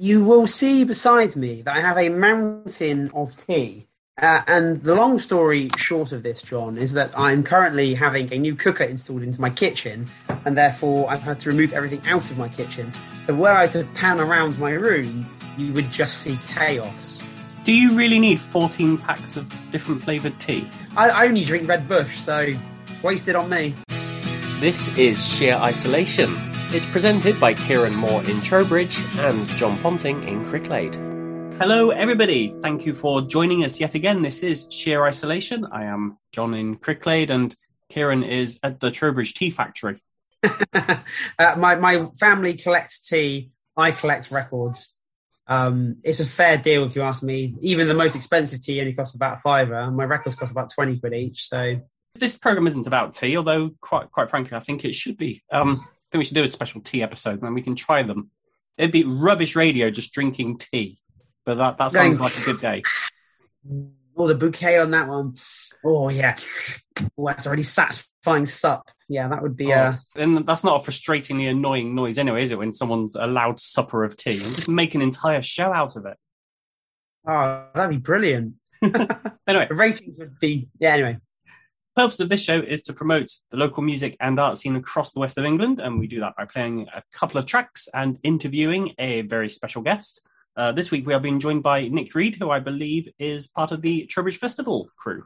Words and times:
you 0.00 0.24
will 0.24 0.46
see 0.46 0.84
beside 0.84 1.34
me 1.34 1.60
that 1.62 1.76
I 1.76 1.80
have 1.80 1.98
a 1.98 2.08
mountain 2.08 3.10
of 3.12 3.36
tea. 3.36 3.88
Uh, 4.16 4.42
and 4.46 4.80
the 4.82 4.94
long 4.94 5.18
story 5.18 5.70
short 5.76 6.12
of 6.12 6.22
this, 6.22 6.40
John, 6.40 6.78
is 6.78 6.92
that 6.92 7.10
I'm 7.18 7.42
currently 7.42 7.94
having 7.94 8.32
a 8.32 8.38
new 8.38 8.54
cooker 8.54 8.84
installed 8.84 9.24
into 9.24 9.40
my 9.40 9.50
kitchen, 9.50 10.06
and 10.44 10.56
therefore 10.56 11.10
I've 11.10 11.20
had 11.20 11.40
to 11.40 11.50
remove 11.50 11.72
everything 11.72 12.00
out 12.06 12.30
of 12.30 12.38
my 12.38 12.48
kitchen. 12.48 12.92
So 13.26 13.34
were 13.34 13.50
I 13.50 13.66
to 13.68 13.84
pan 13.94 14.20
around 14.20 14.56
my 14.60 14.70
room, 14.70 15.26
you 15.56 15.72
would 15.72 15.90
just 15.90 16.18
see 16.18 16.38
chaos. 16.46 17.24
Do 17.64 17.72
you 17.72 17.96
really 17.96 18.20
need 18.20 18.40
14 18.40 18.98
packs 18.98 19.36
of 19.36 19.52
different 19.72 20.02
flavoured 20.04 20.38
tea? 20.38 20.68
I, 20.96 21.10
I 21.10 21.26
only 21.26 21.42
drink 21.42 21.68
Red 21.68 21.88
Bush, 21.88 22.18
so 22.18 22.48
wasted 23.02 23.34
on 23.34 23.50
me. 23.50 23.74
This 24.60 24.96
is 24.96 25.24
Sheer 25.26 25.54
Isolation. 25.54 26.36
It's 26.70 26.84
presented 26.84 27.40
by 27.40 27.54
Kieran 27.54 27.96
Moore 27.96 28.22
in 28.24 28.42
Trowbridge 28.42 29.02
and 29.20 29.48
John 29.48 29.78
Ponting 29.78 30.22
in 30.28 30.44
Cricklade. 30.44 30.94
Hello, 31.58 31.88
everybody. 31.88 32.54
Thank 32.60 32.84
you 32.84 32.92
for 32.92 33.22
joining 33.22 33.64
us 33.64 33.80
yet 33.80 33.94
again. 33.94 34.20
This 34.20 34.42
is 34.42 34.66
Sheer 34.68 35.06
Isolation. 35.06 35.64
I 35.72 35.84
am 35.84 36.18
John 36.30 36.52
in 36.52 36.76
Cricklade, 36.76 37.30
and 37.30 37.56
Kieran 37.88 38.22
is 38.22 38.60
at 38.62 38.80
the 38.80 38.90
Trowbridge 38.90 39.32
Tea 39.32 39.48
Factory. 39.48 39.96
uh, 40.74 40.98
my, 41.56 41.76
my 41.76 42.08
family 42.20 42.52
collects 42.52 43.00
tea, 43.08 43.50
I 43.74 43.90
collect 43.90 44.30
records. 44.30 44.94
Um, 45.46 45.96
it's 46.04 46.20
a 46.20 46.26
fair 46.26 46.58
deal 46.58 46.84
if 46.84 46.94
you 46.94 47.00
ask 47.00 47.22
me. 47.22 47.54
Even 47.62 47.88
the 47.88 47.94
most 47.94 48.14
expensive 48.14 48.60
tea 48.60 48.78
only 48.80 48.92
costs 48.92 49.16
about 49.16 49.38
a 49.38 49.40
fiver, 49.40 49.80
and 49.80 49.96
my 49.96 50.04
records 50.04 50.36
cost 50.36 50.52
about 50.52 50.70
20 50.70 50.98
quid 50.98 51.14
each. 51.14 51.48
So 51.48 51.80
this 52.14 52.36
program 52.36 52.66
isn't 52.66 52.86
about 52.86 53.14
tea, 53.14 53.38
although 53.38 53.70
quite 53.80 54.10
quite 54.12 54.28
frankly, 54.28 54.54
I 54.54 54.60
think 54.60 54.84
it 54.84 54.94
should 54.94 55.16
be. 55.16 55.42
Um, 55.50 55.80
I 56.08 56.12
think 56.12 56.20
we 56.20 56.24
should 56.24 56.34
do 56.34 56.44
a 56.44 56.50
special 56.50 56.80
tea 56.80 57.02
episode, 57.02 57.42
and 57.42 57.54
we 57.54 57.62
can 57.62 57.74
try 57.74 58.02
them. 58.02 58.30
It'd 58.78 58.92
be 58.92 59.04
rubbish 59.04 59.54
radio 59.54 59.90
just 59.90 60.14
drinking 60.14 60.58
tea. 60.58 60.98
But 61.44 61.56
that, 61.56 61.78
that 61.78 61.90
sounds 61.92 62.18
like 62.18 62.36
a 62.36 62.44
good 62.44 62.60
day. 62.60 62.82
Oh, 64.16 64.26
the 64.26 64.34
bouquet 64.34 64.78
on 64.78 64.90
that 64.92 65.08
one. 65.08 65.34
Oh, 65.84 66.08
yeah. 66.08 66.36
Oh, 67.18 67.26
that's 67.26 67.46
already 67.46 67.62
satisfying 67.62 68.46
sup. 68.46 68.90
Yeah, 69.08 69.28
that 69.28 69.42
would 69.42 69.56
be. 69.56 69.72
Oh, 69.72 69.76
uh... 69.76 69.96
And 70.16 70.46
that's 70.46 70.64
not 70.64 70.80
a 70.80 70.90
frustratingly 70.90 71.50
annoying 71.50 71.94
noise 71.94 72.18
anyway, 72.18 72.42
is 72.42 72.52
it? 72.52 72.58
When 72.58 72.72
someone's 72.72 73.14
a 73.14 73.26
loud 73.26 73.60
supper 73.60 74.04
of 74.04 74.16
tea 74.16 74.32
and 74.42 74.54
just 74.54 74.68
make 74.68 74.94
an 74.94 75.02
entire 75.02 75.42
show 75.42 75.72
out 75.72 75.96
of 75.96 76.06
it. 76.06 76.16
Oh, 77.26 77.66
that'd 77.74 77.90
be 77.90 77.96
brilliant. 77.98 78.54
anyway, 78.82 79.06
the 79.68 79.74
ratings 79.74 80.16
would 80.18 80.38
be. 80.38 80.68
Yeah, 80.78 80.94
anyway. 80.94 81.18
Purpose 81.98 82.20
of 82.20 82.28
this 82.28 82.44
show 82.44 82.60
is 82.60 82.82
to 82.82 82.92
promote 82.92 83.28
the 83.50 83.56
local 83.56 83.82
music 83.82 84.16
and 84.20 84.38
art 84.38 84.56
scene 84.56 84.76
across 84.76 85.10
the 85.10 85.18
west 85.18 85.36
of 85.36 85.44
England, 85.44 85.80
and 85.80 85.98
we 85.98 86.06
do 86.06 86.20
that 86.20 86.36
by 86.36 86.44
playing 86.44 86.86
a 86.94 87.02
couple 87.12 87.38
of 87.38 87.44
tracks 87.44 87.88
and 87.92 88.20
interviewing 88.22 88.94
a 89.00 89.22
very 89.22 89.50
special 89.50 89.82
guest. 89.82 90.24
Uh, 90.56 90.70
this 90.70 90.92
week 90.92 91.04
we 91.08 91.12
are 91.12 91.18
being 91.18 91.40
joined 91.40 91.64
by 91.64 91.88
Nick 91.88 92.14
Reed, 92.14 92.36
who 92.36 92.50
I 92.52 92.60
believe 92.60 93.08
is 93.18 93.48
part 93.48 93.72
of 93.72 93.82
the 93.82 94.06
Trowbridge 94.06 94.38
Festival 94.38 94.88
crew. 94.96 95.24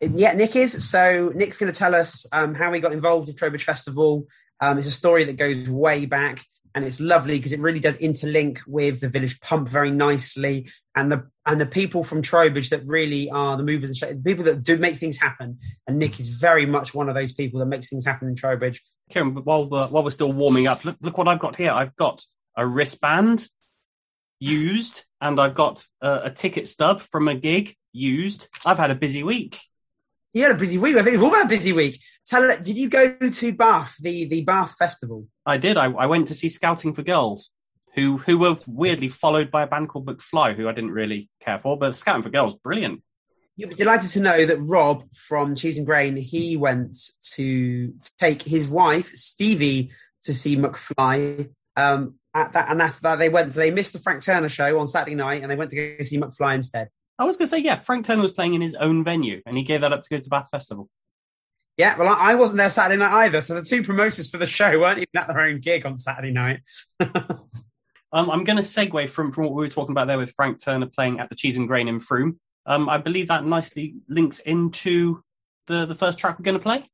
Yeah, 0.00 0.32
Nick 0.32 0.56
is. 0.56 0.90
So 0.90 1.30
Nick's 1.36 1.56
going 1.56 1.72
to 1.72 1.78
tell 1.78 1.94
us 1.94 2.26
um, 2.32 2.56
how 2.56 2.72
he 2.72 2.80
got 2.80 2.92
involved 2.92 3.28
with 3.28 3.36
Trowbridge 3.36 3.62
Festival. 3.62 4.26
Um, 4.58 4.78
it's 4.78 4.88
a 4.88 4.90
story 4.90 5.24
that 5.26 5.36
goes 5.36 5.70
way 5.70 6.04
back, 6.04 6.44
and 6.74 6.84
it's 6.84 7.00
lovely 7.00 7.38
because 7.38 7.52
it 7.52 7.60
really 7.60 7.80
does 7.80 7.94
interlink 7.94 8.60
with 8.66 9.00
the 9.00 9.08
village 9.08 9.40
pump 9.40 9.68
very 9.68 9.90
nicely, 9.90 10.68
and 10.96 11.10
the 11.10 11.28
and 11.46 11.60
the 11.60 11.66
people 11.66 12.02
from 12.02 12.22
Trowbridge 12.22 12.70
that 12.70 12.84
really 12.86 13.30
are 13.30 13.56
the 13.56 13.62
movers 13.62 13.90
and 13.90 13.96
sh- 13.96 14.24
people 14.24 14.44
that 14.44 14.64
do 14.64 14.76
make 14.76 14.96
things 14.96 15.18
happen. 15.18 15.58
And 15.86 15.98
Nick 15.98 16.18
is 16.18 16.28
very 16.28 16.66
much 16.66 16.94
one 16.94 17.08
of 17.08 17.14
those 17.14 17.32
people 17.32 17.60
that 17.60 17.66
makes 17.66 17.88
things 17.88 18.04
happen 18.04 18.28
in 18.28 18.34
Trowbridge. 18.34 18.82
Kieran, 19.10 19.34
while 19.44 19.68
we're, 19.68 19.86
while 19.88 20.02
we're 20.02 20.10
still 20.10 20.32
warming 20.32 20.66
up, 20.66 20.84
look, 20.84 20.96
look 21.00 21.18
what 21.18 21.28
I've 21.28 21.38
got 21.38 21.56
here. 21.56 21.70
I've 21.70 21.94
got 21.96 22.24
a 22.56 22.66
wristband 22.66 23.46
used, 24.40 25.04
and 25.20 25.38
I've 25.38 25.54
got 25.54 25.86
a, 26.00 26.22
a 26.24 26.30
ticket 26.30 26.66
stub 26.66 27.02
from 27.02 27.28
a 27.28 27.34
gig 27.34 27.76
used. 27.92 28.48
I've 28.64 28.78
had 28.78 28.90
a 28.90 28.96
busy 28.96 29.22
week. 29.22 29.60
You 30.34 30.42
had 30.42 30.50
a 30.50 30.58
busy 30.58 30.78
week. 30.78 30.96
I 30.96 31.02
think 31.02 31.12
we've 31.12 31.22
all 31.22 31.32
had 31.32 31.46
a 31.46 31.48
busy 31.48 31.72
week. 31.72 32.00
Tell 32.26 32.42
did 32.58 32.76
you 32.76 32.88
go 32.88 33.16
to 33.16 33.52
Bath, 33.52 33.96
the, 34.00 34.24
the 34.24 34.42
Bath 34.42 34.74
Festival? 34.76 35.28
I 35.46 35.58
did. 35.58 35.76
I, 35.76 35.86
I 35.86 36.06
went 36.06 36.26
to 36.28 36.34
see 36.34 36.48
Scouting 36.48 36.92
for 36.92 37.02
Girls, 37.02 37.52
who 37.94 38.18
who 38.18 38.38
were 38.38 38.56
weirdly 38.66 39.08
followed 39.08 39.52
by 39.52 39.62
a 39.62 39.66
band 39.68 39.90
called 39.90 40.06
McFly, 40.06 40.56
who 40.56 40.68
I 40.68 40.72
didn't 40.72 40.90
really 40.90 41.28
care 41.40 41.60
for, 41.60 41.78
but 41.78 41.94
Scouting 41.94 42.24
for 42.24 42.30
Girls, 42.30 42.56
brilliant. 42.56 43.02
You'll 43.56 43.68
be 43.68 43.76
delighted 43.76 44.10
to 44.10 44.20
know 44.20 44.44
that 44.44 44.58
Rob 44.58 45.04
from 45.14 45.54
Cheese 45.54 45.78
and 45.78 45.86
Grain, 45.86 46.16
he 46.16 46.56
went 46.56 46.98
to 47.34 47.94
take 48.18 48.42
his 48.42 48.66
wife, 48.66 49.10
Stevie, 49.14 49.92
to 50.24 50.34
see 50.34 50.56
McFly. 50.56 51.50
Um, 51.76 52.16
at 52.34 52.50
that, 52.52 52.68
and 52.68 52.80
that's 52.80 52.98
that 52.98 53.20
they 53.20 53.28
went. 53.28 53.52
They 53.52 53.70
missed 53.70 53.92
the 53.92 54.00
Frank 54.00 54.22
Turner 54.22 54.48
show 54.48 54.80
on 54.80 54.88
Saturday 54.88 55.14
night, 55.14 55.42
and 55.42 55.50
they 55.50 55.54
went 55.54 55.70
to 55.70 55.76
go 55.76 56.02
see 56.02 56.18
McFly 56.18 56.56
instead. 56.56 56.88
I 57.18 57.24
was 57.24 57.36
going 57.36 57.46
to 57.46 57.50
say, 57.50 57.58
yeah, 57.58 57.76
Frank 57.78 58.06
Turner 58.06 58.22
was 58.22 58.32
playing 58.32 58.54
in 58.54 58.60
his 58.60 58.74
own 58.74 59.04
venue, 59.04 59.40
and 59.46 59.56
he 59.56 59.64
gave 59.64 59.82
that 59.82 59.92
up 59.92 60.02
to 60.02 60.08
go 60.08 60.18
to 60.18 60.28
Bath 60.28 60.48
Festival. 60.50 60.88
Yeah, 61.76 61.96
well, 61.98 62.14
I 62.16 62.34
wasn't 62.36 62.58
there 62.58 62.70
Saturday 62.70 62.98
night 62.98 63.24
either, 63.24 63.40
so 63.40 63.54
the 63.54 63.62
two 63.62 63.82
promoters 63.82 64.30
for 64.30 64.38
the 64.38 64.46
show 64.46 64.78
weren't 64.78 64.98
even 64.98 65.08
at 65.16 65.28
their 65.28 65.40
own 65.40 65.60
gig 65.60 65.86
on 65.86 65.96
Saturday 65.96 66.30
night. 66.30 66.60
um, 67.00 67.50
I'm 68.12 68.44
going 68.44 68.56
to 68.56 68.62
segue 68.62 69.10
from, 69.10 69.32
from 69.32 69.44
what 69.44 69.54
we 69.54 69.64
were 69.64 69.70
talking 69.70 69.92
about 69.92 70.06
there 70.06 70.18
with 70.18 70.32
Frank 70.32 70.62
Turner 70.62 70.86
playing 70.86 71.20
at 71.20 71.28
the 71.28 71.34
Cheese 71.34 71.56
and 71.56 71.66
Grain 71.66 71.88
in 71.88 72.00
Frome. 72.00 72.38
Um, 72.66 72.88
I 72.88 72.98
believe 72.98 73.28
that 73.28 73.44
nicely 73.44 73.96
links 74.08 74.38
into 74.38 75.22
the, 75.66 75.84
the 75.86 75.94
first 75.94 76.18
track 76.18 76.38
we're 76.38 76.44
going 76.44 76.58
to 76.58 76.62
play. 76.62 76.88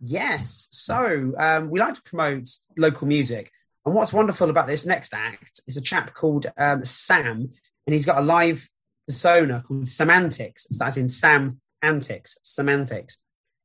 Yes. 0.00 0.68
So 0.72 1.32
um, 1.38 1.70
we 1.70 1.80
like 1.80 1.94
to 1.94 2.02
promote 2.02 2.48
local 2.76 3.06
music. 3.06 3.50
And 3.84 3.94
what's 3.94 4.12
wonderful 4.12 4.50
about 4.50 4.66
this 4.66 4.86
next 4.86 5.12
act 5.12 5.60
is 5.66 5.76
a 5.76 5.80
chap 5.80 6.14
called 6.14 6.46
um, 6.56 6.84
Sam, 6.84 7.50
and 7.86 7.94
he's 7.94 8.06
got 8.06 8.18
a 8.18 8.24
live 8.24 8.68
persona 9.06 9.64
called 9.66 9.88
Semantics. 9.88 10.66
So 10.70 10.84
that's 10.84 10.96
in 10.96 11.08
Sam 11.08 11.60
Antics, 11.82 12.38
Semantics. 12.42 13.16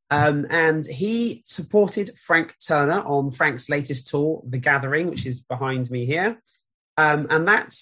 Um, 0.10 0.48
and 0.50 0.86
he 0.86 1.42
supported 1.46 2.12
Frank 2.18 2.56
Turner 2.66 3.02
on 3.02 3.32
Frank's 3.32 3.70
latest 3.70 4.08
tour, 4.08 4.42
The 4.48 4.58
Gathering, 4.58 5.10
which 5.10 5.26
is 5.26 5.42
behind 5.42 5.92
me 5.92 6.06
here. 6.06 6.42
Um, 6.96 7.28
and 7.30 7.48
that 7.48 7.76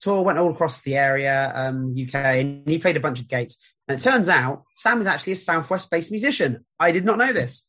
tour 0.00 0.22
went 0.22 0.38
all 0.38 0.50
across 0.50 0.82
the 0.82 0.96
area, 0.96 1.50
um, 1.54 1.94
UK, 1.98 2.14
and 2.14 2.68
he 2.68 2.78
played 2.78 2.96
a 2.96 3.00
bunch 3.00 3.20
of 3.20 3.28
gates. 3.28 3.58
And 3.88 3.98
it 3.98 4.02
turns 4.02 4.28
out 4.28 4.64
Sam 4.76 5.00
is 5.00 5.06
actually 5.06 5.32
a 5.32 5.36
Southwest 5.36 5.90
based 5.90 6.10
musician. 6.10 6.64
I 6.78 6.92
did 6.92 7.04
not 7.04 7.18
know 7.18 7.32
this. 7.32 7.66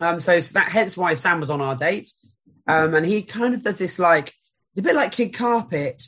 Um, 0.00 0.20
so, 0.20 0.38
so 0.40 0.52
that 0.54 0.70
hence 0.70 0.96
why 0.96 1.14
Sam 1.14 1.40
was 1.40 1.50
on 1.50 1.60
our 1.60 1.74
date. 1.74 2.12
Um, 2.66 2.94
and 2.94 3.06
he 3.06 3.22
kind 3.22 3.54
of 3.54 3.64
does 3.64 3.78
this 3.78 3.98
like, 3.98 4.34
it's 4.72 4.80
a 4.80 4.82
bit 4.82 4.94
like 4.94 5.12
Kid 5.12 5.32
Carpet 5.32 6.02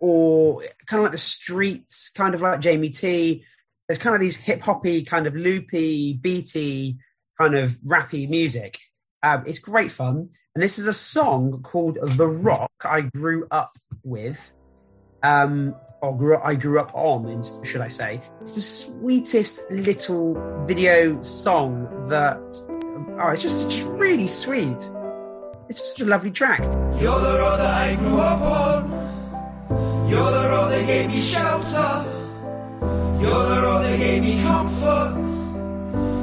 or 0.00 0.62
kind 0.86 1.00
of 1.00 1.04
like 1.04 1.12
the 1.12 1.18
streets, 1.18 2.10
kind 2.10 2.34
of 2.34 2.42
like 2.42 2.60
Jamie 2.60 2.90
T. 2.90 3.44
There's 3.88 3.98
kind 3.98 4.14
of 4.14 4.20
these 4.20 4.36
hip 4.36 4.60
hoppy, 4.60 5.02
kind 5.04 5.26
of 5.26 5.34
loopy, 5.34 6.14
beaty, 6.14 6.98
kind 7.40 7.54
of 7.56 7.72
rappy 7.80 8.28
music. 8.28 8.78
Um, 9.22 9.44
it's 9.46 9.58
great 9.58 9.90
fun. 9.92 10.30
And 10.54 10.62
this 10.62 10.78
is 10.78 10.86
a 10.86 10.92
song 10.92 11.62
called 11.62 11.98
The 12.02 12.26
Rock 12.26 12.72
I 12.84 13.02
Grew 13.02 13.46
Up 13.50 13.76
With. 14.02 14.50
Um, 15.22 15.74
or 16.02 16.16
grew 16.16 16.36
up, 16.36 16.42
I 16.44 16.54
grew 16.54 16.80
up 16.80 16.92
on, 16.94 17.42
should 17.62 17.82
I 17.82 17.88
say. 17.88 18.22
It's 18.40 18.52
the 18.52 18.60
sweetest 18.60 19.70
little 19.70 20.34
video 20.66 21.20
song 21.20 22.08
that, 22.08 22.38
oh, 23.20 23.28
it's 23.28 23.42
just 23.42 23.66
it's 23.66 23.82
really 23.82 24.26
sweet. 24.26 24.88
It's 25.68 25.80
just 25.80 26.00
a 26.00 26.06
lovely 26.06 26.30
track. 26.30 26.60
You're 27.00 27.20
the 27.20 27.38
road 27.38 27.58
that 27.58 27.90
I 27.90 27.96
grew 27.96 28.18
up 28.18 28.40
on. 28.40 28.99
You're 30.10 30.18
the 30.18 30.48
road 30.48 30.70
that 30.72 30.86
gave 30.88 31.06
me 31.06 31.18
shelter. 31.18 32.04
You're 33.22 33.46
the 33.52 33.60
road 33.62 33.82
that 33.84 33.96
gave 33.96 34.22
me 34.22 34.42
comfort. 34.42 35.29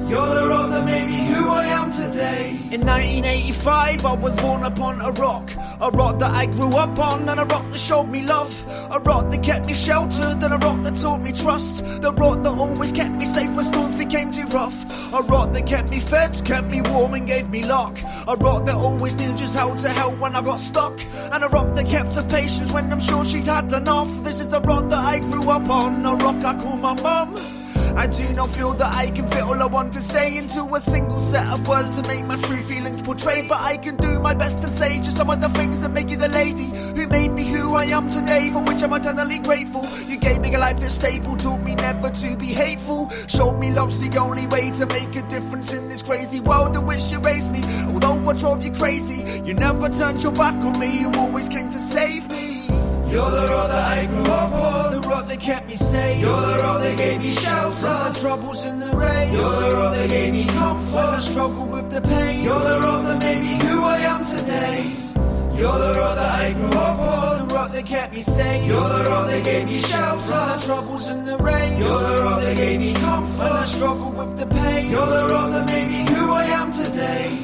You're 0.07 0.34
the 0.34 0.47
road 0.47 0.69
that 0.69 0.85
made 0.85 1.07
me 1.07 1.25
who 1.28 1.50
I 1.50 1.66
am 1.66 1.91
today. 1.91 2.51
In 2.72 2.79
1985, 2.85 4.06
I 4.06 4.13
was 4.13 4.38
born 4.38 4.63
upon 4.63 5.01
a 5.01 5.12
rock. 5.12 5.51
A 5.81 5.90
rock 5.91 6.19
that 6.19 6.31
I 6.31 6.45
grew 6.45 6.78
up 6.78 6.97
on, 6.97 7.28
and 7.28 7.38
a 7.38 7.44
rock 7.44 7.69
that 7.69 7.78
showed 7.78 8.07
me 8.07 8.21
love. 8.25 8.54
A 8.89 9.00
rock 9.00 9.30
that 9.31 9.44
kept 9.44 9.65
me 9.65 9.74
sheltered, 9.74 10.42
and 10.42 10.54
a 10.54 10.57
rock 10.59 10.81
that 10.83 10.95
taught 10.95 11.19
me 11.19 11.33
trust. 11.33 12.01
The 12.01 12.13
rock 12.13 12.42
that 12.44 12.54
always 12.54 12.94
kept 12.94 13.12
me 13.12 13.25
safe 13.25 13.51
when 13.54 13.65
storms 13.65 13.95
became 13.95 14.31
too 14.31 14.45
rough. 14.45 14.77
A 15.13 15.24
rock 15.24 15.51
that 15.51 15.68
kept 15.68 15.89
me 15.89 16.00
fed, 16.00 16.39
kept 16.45 16.68
me 16.68 16.81
warm, 16.81 17.13
and 17.13 17.27
gave 17.27 17.50
me 17.50 17.63
luck. 17.65 17.98
A 18.30 18.38
rock 18.38 18.65
that 18.65 18.75
always 18.75 19.13
knew 19.15 19.33
just 19.36 19.57
how 19.57 19.74
to 19.75 19.89
help 19.89 20.18
when 20.19 20.38
I 20.38 20.42
got 20.42 20.62
stuck. 20.62 20.98
And 21.33 21.44
a 21.44 21.50
rock 21.50 21.75
that 21.75 21.86
kept 21.86 22.15
her 22.15 22.24
patience 22.24 22.71
when 22.71 22.89
I'm 22.94 23.01
sure 23.01 23.25
she'd 23.25 23.48
had 23.48 23.74
enough. 23.74 24.24
This 24.24 24.39
is 24.39 24.53
a 24.53 24.62
rock 24.62 24.89
that 24.89 25.03
I 25.03 25.19
grew 25.19 25.50
up 25.50 25.69
on, 25.69 26.06
a 26.06 26.15
rock 26.15 26.42
I 26.45 26.53
call 26.57 26.77
my 26.77 26.94
mum. 26.94 27.56
I 27.98 28.06
do 28.06 28.32
not 28.34 28.52
feel 28.52 28.74
that 28.74 28.94
I 28.94 29.10
can 29.10 29.28
fit 29.28 29.42
all 29.42 29.60
I 29.60 29.66
want 29.66 29.92
to 29.94 30.00
say 30.00 30.38
into 30.38 30.64
a 30.76 30.80
single 30.80 31.18
set 31.18 31.48
of 31.48 31.68
words 31.68 32.00
to 32.00 32.08
make 32.08 32.24
my 32.26 32.36
true 32.36 32.62
feelings 32.62 33.02
portrayed. 33.02 33.50
But 33.50 33.60
I 33.60 33.78
can 33.78 33.96
do 33.96 34.20
my 34.20 34.36
best 34.36 34.64
and 34.64 34.72
say 34.72 34.98
just 34.98 35.18
some 35.18 35.32
of 35.32 35.42
the 35.42 35.50
things 35.50 35.82
that 35.82 35.90
make 35.90 36.12
you 36.12 36.16
the 36.18 36.28
lady 36.28 36.66
who 36.96 37.08
made 37.08 37.32
me 37.32 37.44
who 37.44 37.74
I 37.74 37.86
am 37.86 38.08
today, 38.08 38.52
for 38.52 38.62
which 38.62 38.84
I'm 38.84 38.94
eternally 38.94 39.40
grateful. 39.40 39.90
You 40.06 40.18
gave 40.18 40.42
me 40.42 40.54
a 40.54 40.60
life 40.60 40.80
that's 40.80 40.94
stable, 40.94 41.38
taught 41.38 41.64
me 41.64 41.74
never 41.74 42.12
to 42.12 42.38
be 42.38 42.54
hateful, 42.54 43.10
showed 43.28 43.58
me 43.58 43.72
love's 43.72 44.08
the 44.08 44.16
only 44.20 44.46
way 44.46 44.70
to 44.70 44.86
make 44.86 45.16
a 45.16 45.24
difference 45.24 45.74
in 45.74 45.90
this 45.90 46.04
crazy 46.04 46.40
world 46.40 46.76
in 46.76 46.86
which 46.86 47.12
you 47.12 47.18
raised 47.18 47.52
me. 47.52 47.64
Although 47.88 48.30
I 48.30 48.34
drove 48.34 48.64
you 48.64 48.74
crazy, 48.74 49.42
you 49.44 49.56
never 49.56 49.90
turned 49.90 50.22
your 50.22 50.34
back 50.34 50.54
on 50.54 50.78
me, 50.80 51.00
you 51.00 51.12
always 51.14 51.50
came 51.50 51.72
to 51.72 51.80
see 51.80 52.56
You're 53.09 53.31
the 53.31 53.48
rock 53.48 53.68
that 53.69 53.98
I 53.98 54.06
grew 54.06 54.25
up 54.25 54.51
on. 54.51 54.92
The 54.92 55.07
rock 55.07 55.27
that 55.27 55.39
kept 55.39 55.68
me 55.68 55.75
safe. 55.75 56.19
You're 56.19 56.42
the 56.42 56.57
rock 56.63 56.80
that 56.81 56.98
gave 56.98 57.19
me 57.21 57.30
shelter. 57.30 57.75
From 57.75 58.13
the 58.13 58.19
troubles 58.19 58.65
in 58.65 58.80
the 58.80 58.92
rain. 58.98 59.33
You're 59.33 59.59
the 59.62 59.71
rock 59.75 59.94
that 59.95 60.09
gave 60.09 60.33
me 60.33 60.45
comfort. 60.45 60.94
When 60.94 61.06
I 61.06 61.19
struggle 61.19 61.65
with 61.68 61.89
the 61.89 62.01
pain. 62.01 62.44
You're 62.44 62.59
the 62.59 62.80
rock 62.81 63.04
that 63.06 63.19
made 63.19 63.42
me 63.42 63.56
who 63.65 63.83
I 63.83 63.98
am 64.00 64.25
today. 64.25 64.94
You're 65.57 65.80
the 65.80 65.94
rock 66.00 66.15
that 66.15 66.42
I 66.42 66.54
grew 66.54 66.77
up 66.77 67.00
on. 67.00 67.48
The 67.48 67.54
rock 67.56 67.71
that 67.71 67.86
kept 67.86 68.13
me 68.13 68.21
safe. 68.21 68.65
You're 68.68 68.89
the 68.89 69.10
rock 69.10 69.27
that 69.27 69.44
gave 69.44 69.65
me 69.65 69.75
shelter. 69.75 70.21
From 70.24 70.60
the 70.60 70.65
troubles 70.65 71.07
in 71.10 71.25
the 71.25 71.38
rain. 71.38 71.77
You're 71.80 72.01
the 72.10 72.21
rock 72.24 72.42
that 72.42 72.57
gave 72.57 72.80
me 72.80 72.94
comfort. 72.94 73.39
When 73.39 73.51
I 73.53 73.65
struggle 73.65 74.12
with 74.12 74.38
the 74.38 74.45
pain. 74.48 74.92
You're 74.92 75.06
the 75.06 75.27
rock 75.33 75.50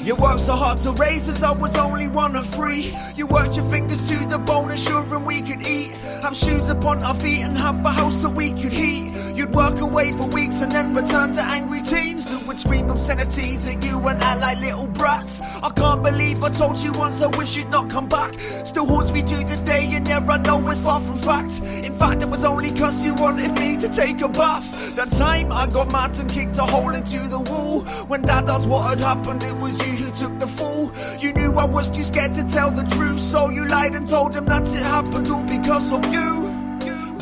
You 0.03 0.15
worked 0.15 0.41
so 0.41 0.53
hard 0.57 0.81
to 0.81 0.91
raise 0.91 1.29
us, 1.29 1.41
I 1.43 1.51
was 1.51 1.77
only 1.77 2.09
one 2.09 2.35
of 2.35 2.45
three. 2.47 2.93
You 3.15 3.25
worked 3.25 3.55
your 3.55 3.65
fingers 3.69 3.99
to 4.09 4.27
the 4.27 4.37
bone, 4.37 4.69
ensuring 4.69 5.23
we 5.23 5.41
could 5.41 5.65
eat. 5.65 5.93
Have 6.23 6.35
shoes 6.35 6.69
upon 6.69 6.97
our 7.03 7.15
feet 7.15 7.41
and 7.41 7.57
have 7.57 7.85
a 7.85 7.89
house 7.89 8.21
that 8.21 8.31
we 8.31 8.51
could 8.51 8.73
heat. 8.73 9.13
You'd 9.33 9.55
work 9.55 9.79
away 9.79 10.11
for 10.11 10.27
weeks 10.27 10.61
and 10.61 10.71
then 10.73 10.93
return 10.93 11.31
to 11.33 11.41
angry 11.41 11.81
teens 11.81 12.29
who 12.29 12.45
would 12.47 12.59
scream 12.59 12.89
obscenities 12.89 13.65
at 13.65 13.81
you 13.81 13.97
and 14.07 14.21
act 14.21 14.41
like 14.41 14.59
little 14.59 14.87
brats. 14.87 15.41
I 15.41 15.69
can't 15.69 16.03
believe 16.03 16.43
I 16.43 16.49
told 16.49 16.79
you 16.79 16.91
once 16.91 17.21
I 17.21 17.27
wish 17.27 17.55
you'd 17.55 17.69
not 17.69 17.89
come 17.89 18.09
back. 18.09 18.37
Still 18.39 18.85
haunts 18.85 19.09
me 19.09 19.21
to 19.21 19.35
this 19.37 19.59
day, 19.59 19.89
and 19.93 20.05
yeah, 20.05 20.19
I 20.19 20.37
know 20.37 20.67
it's 20.67 20.81
far 20.81 20.99
from 20.99 21.15
fact. 21.15 21.61
In 21.61 21.93
fact, 21.93 22.21
it 22.21 22.29
was 22.29 22.43
only 22.43 22.71
cause 22.71 23.05
you 23.05 23.15
wanted 23.15 23.51
me 23.53 23.77
to 23.77 23.87
take 23.87 24.19
a 24.19 24.27
bath. 24.27 24.95
That 24.97 25.11
time 25.11 25.49
I 25.51 25.65
got 25.67 25.89
mad 25.93 26.19
and 26.19 26.29
kicked 26.29 26.57
a 26.57 26.63
hole 26.63 26.93
into 26.93 27.19
the 27.29 27.39
wall. 27.39 27.81
When 28.07 28.21
dad 28.21 28.49
asked 28.49 28.67
what 28.67 28.89
had 28.89 28.99
happened, 28.99 29.43
it 29.43 29.55
was 29.55 29.77
you 29.87 30.02
took 30.15 30.39
the 30.39 30.47
fall. 30.47 30.91
You 31.19 31.33
knew 31.33 31.53
I 31.53 31.65
was 31.65 31.89
too 31.89 32.03
scared 32.03 32.35
to 32.35 32.43
tell 32.43 32.71
the 32.71 32.83
truth, 32.95 33.19
so 33.19 33.49
you 33.49 33.65
lied 33.65 33.95
and 33.95 34.07
told 34.07 34.35
him 34.35 34.45
that 34.45 34.63
it 34.63 34.83
happened 34.83 35.27
all 35.29 35.43
because 35.43 35.91
of 35.91 36.05
you. 36.13 36.53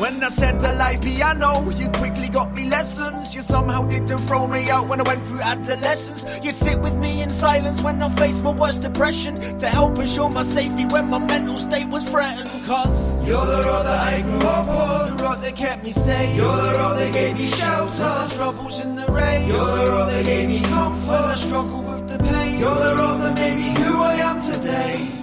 When 0.02 0.20
I 0.20 0.30
said 0.30 0.60
the 0.60 0.72
light 0.72 1.00
piano, 1.00 1.70
you 1.70 1.88
quickly 1.90 2.28
got 2.28 2.52
me 2.54 2.68
lessons. 2.68 3.36
You 3.36 3.40
somehow 3.40 3.86
didn't 3.86 4.18
throw 4.26 4.48
me 4.48 4.68
out 4.68 4.88
when 4.88 5.00
I 5.00 5.04
went 5.04 5.24
through 5.24 5.42
adolescence. 5.42 6.24
You'd 6.44 6.56
sit 6.56 6.80
with 6.80 6.94
me 6.94 7.22
in 7.22 7.30
silence 7.30 7.80
when 7.82 8.02
I 8.02 8.08
faced 8.16 8.42
my 8.42 8.50
worst 8.50 8.82
depression 8.82 9.38
to 9.60 9.68
help 9.68 9.96
ensure 10.00 10.28
my 10.28 10.42
safety 10.42 10.86
when 10.86 11.08
my 11.08 11.18
mental 11.18 11.56
state 11.56 11.88
was 11.88 12.04
threatened. 12.08 12.50
Cause 12.64 12.98
you're 13.24 13.46
the 13.46 13.62
rock 13.62 13.84
that 13.84 14.14
I 14.14 14.22
grew 14.22 14.40
up 14.40 14.66
on, 14.66 14.91
that 15.42 15.56
kept 15.56 15.82
me 15.82 15.90
safe. 15.90 16.36
You're 16.36 16.46
the 16.46 16.72
rock 16.78 16.96
that 16.96 17.12
gave 17.12 17.36
me 17.36 17.44
shelter, 17.44 17.98
the 17.98 18.32
troubles 18.36 18.78
in 18.78 18.94
the 18.94 19.06
rain. 19.10 19.48
You're 19.48 19.76
the 19.76 19.90
rock 19.90 20.08
that 20.08 20.24
gave 20.24 20.48
me 20.48 20.60
comfort 20.60 21.08
when 21.08 21.30
I 21.30 21.34
struggle 21.34 21.82
with 21.82 22.08
the 22.08 22.18
pain. 22.18 22.58
You're 22.60 22.74
the 22.74 22.94
rock 22.96 23.18
that 23.18 23.34
made 23.34 23.56
me 23.56 23.82
who 23.82 24.02
I 24.02 24.14
am 24.14 24.40
today. 24.40 25.21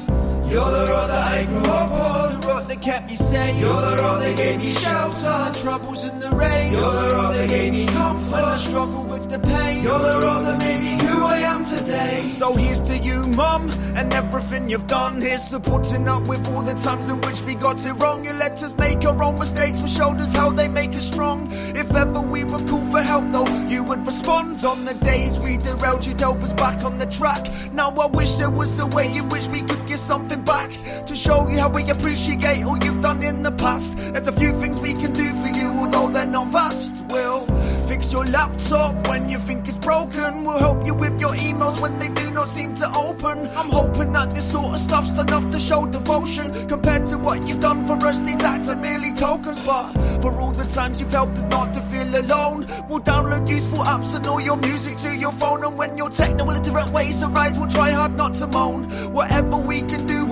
You're 0.50 0.72
the 0.72 0.92
rock 0.92 1.08
that 1.08 1.32
I 1.32 1.46
grew 1.46 1.66
up 1.66 1.92
on, 1.92 2.42
the 2.42 2.48
rock 2.48 2.68
that 2.68 2.82
kept 2.82 3.08
me 3.08 3.16
safe. 3.16 3.56
You're 3.60 3.70
the 3.70 4.02
rock 4.02 4.20
that 4.20 4.36
gave 4.36 4.58
me 4.58 4.68
shelter, 4.68 5.14
From 5.14 5.54
the 5.54 5.60
troubles 5.60 6.04
in 6.04 6.20
the 6.20 6.30
rain. 6.32 6.72
You're 6.72 6.82
the 6.82 7.14
rock 7.14 7.34
that 7.36 7.50
gave 7.50 7.72
me 7.72 7.86
comfort 7.86 8.32
when 8.32 8.44
I 8.44 8.58
struggle 8.58 9.04
with 9.04 9.30
the 9.30 9.38
pain. 9.38 9.84
You're 9.84 10.00
the 10.00 10.20
rock 10.20 10.44
that 10.46 10.58
made 10.58 10.82
me 10.82 11.06
who 11.06 11.24
I 11.24 11.38
am 11.40 11.66
today. 11.66 12.30
So 12.32 12.56
here's 12.56 12.82
to 12.82 12.98
you, 12.98 13.28
mum, 13.28 13.70
and 13.96 14.12
everything 14.12 14.72
you've 14.72 14.88
done. 14.88 15.22
Here's 15.22 15.46
to 15.52 15.60
putting 15.60 16.08
up 16.08 16.24
with 16.24 16.48
all 16.50 16.64
the 16.64 16.74
times 16.74 17.10
in 17.10 17.22
which 17.22 17.44
we 17.44 17.54
got 17.54 17.86
it 17.86 17.94
wrong. 17.94 18.26
You 18.26 18.34
let 18.34 18.64
us 18.64 18.76
make 18.76 19.06
our 19.06 19.22
own 19.22 19.38
mistakes, 19.38 19.80
for 19.80 19.88
shoulders, 19.88 20.34
how 20.34 20.50
they 20.52 20.68
make 20.68 20.96
us 20.96 21.06
strong. 21.06 21.48
If 21.76 21.94
ever 21.96 22.22
we 22.22 22.44
were 22.44 22.66
called 22.66 22.90
for 22.90 23.04
help, 23.04 23.32
though, 23.32 23.48
you 23.68 23.84
would 23.84 24.04
respond. 24.08 24.66
On 24.66 24.84
the 24.84 24.96
days 24.96 25.38
we 25.38 25.58
derailed, 25.58 26.08
you'd 26.08 26.20
help 26.20 26.42
us 26.42 26.54
back 26.54 26.84
on 26.84 26.98
the 26.98 27.06
track. 27.06 27.48
Now 27.72 27.92
I 27.92 28.08
wish 28.08 28.34
there 28.34 28.50
was 28.50 28.80
a 28.80 28.88
way 28.88 29.16
in 29.16 29.30
which 29.30 29.48
we 29.48 29.62
could 29.62 29.86
get 29.86 30.00
something 30.00 30.39
back 30.44 30.70
to 31.06 31.16
show 31.16 31.48
you 31.48 31.60
how 31.60 31.70
we 31.70 31.90
appreciate 31.90 32.64
all 32.64 32.78
you've 32.84 33.02
done 33.02 33.24
in 33.24 33.44
the 33.44 33.52
past. 33.52 33.98
There's 34.14 34.28
a 34.28 34.32
few 34.32 34.52
things 34.60 34.80
we 34.82 34.94
can 34.94 35.14
do 35.14 35.34
for 35.42 35.48
you, 35.48 35.68
although 35.80 36.10
they're 36.10 36.26
not 36.26 36.48
vast. 36.48 37.06
We'll 37.10 37.46
fix 37.88 38.12
your 38.14 38.26
laptop 38.26 39.08
when 39.08 39.30
you 39.30 39.40
think 39.40 39.68
it's 39.68 39.78
broken. 39.78 40.44
We'll 40.44 40.60
help 40.60 40.86
you 40.86 40.94
with 40.94 41.20
your 41.20 41.34
emails 41.34 41.82
when 41.82 41.98
they 42.00 42.10
do 42.10 42.30
not 42.32 42.48
seem 42.48 42.74
to 42.76 42.88
open. 42.96 43.38
I'm 43.58 43.70
hoping 43.70 44.12
that 44.14 44.34
this 44.36 44.52
sort 44.52 44.76
of 44.76 44.78
stuff's 44.78 45.18
enough 45.18 45.50
to 45.50 45.60
show 45.60 45.86
devotion. 45.86 46.68
Compared 46.68 47.08
to 47.08 47.18
what 47.18 47.48
you've 47.48 47.62
done 47.62 47.86
for 47.88 47.98
us, 48.06 48.20
these 48.20 48.40
acts 48.40 48.70
are 48.70 48.76
merely 48.76 49.14
tokens. 49.14 49.62
But 49.62 49.92
for 50.22 50.40
all 50.40 50.52
the 50.52 50.66
times 50.66 51.00
you've 51.00 51.12
helped 51.12 51.38
us 51.38 51.46
not 51.46 51.74
to 51.74 51.82
feel 51.82 52.10
alone, 52.16 52.68
we'll 52.88 53.02
download 53.02 53.50
useful 53.50 53.80
apps 53.80 54.16
and 54.16 54.26
all 54.28 54.40
your 54.40 54.58
music 54.58 54.98
to 54.98 55.16
your 55.16 55.32
phone. 55.32 55.64
And 55.64 55.78
when 55.78 55.98
your 55.98 56.10
techno 56.10 56.50
illiterate 56.50 56.92
ways 56.92 57.24
arise, 57.24 57.58
we'll 57.58 57.70
try 57.70 57.92
hard 57.92 58.16
not 58.16 58.34
to 58.36 58.48
moan. 58.48 58.84
Whatever 59.14 59.58
we 59.58 59.82
can 59.82 60.06
do, 60.06 60.26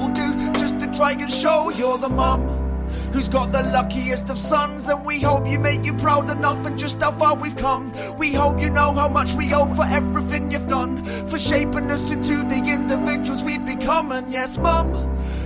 try 0.97 1.11
and 1.11 1.29
show 1.31 1.69
you're 1.69 1.99
the 1.99 2.09
mum 2.09 2.41
who's 3.13 3.27
got 3.27 3.51
the 3.51 3.61
luckiest 3.61 4.31
of 4.31 4.37
sons. 4.37 4.89
And 4.89 5.05
we 5.05 5.21
hope 5.21 5.47
you 5.47 5.59
make 5.59 5.85
you 5.85 5.93
proud 5.93 6.27
enough 6.31 6.65
and 6.65 6.77
just 6.77 6.99
how 6.99 7.11
far 7.11 7.35
we've 7.35 7.55
come. 7.55 7.93
We 8.17 8.33
hope 8.33 8.59
you 8.59 8.71
know 8.71 8.93
how 8.93 9.07
much 9.07 9.33
we 9.33 9.53
owe 9.53 9.71
for 9.75 9.85
everything 9.85 10.51
you've 10.51 10.67
done, 10.67 11.05
for 11.29 11.37
shaping 11.37 11.91
us 11.91 12.11
into 12.11 12.37
the 12.43 12.63
individuals 12.65 13.43
we've 13.43 13.63
become. 13.63 14.11
And 14.11 14.31
yes, 14.31 14.57
mum. 14.57 14.89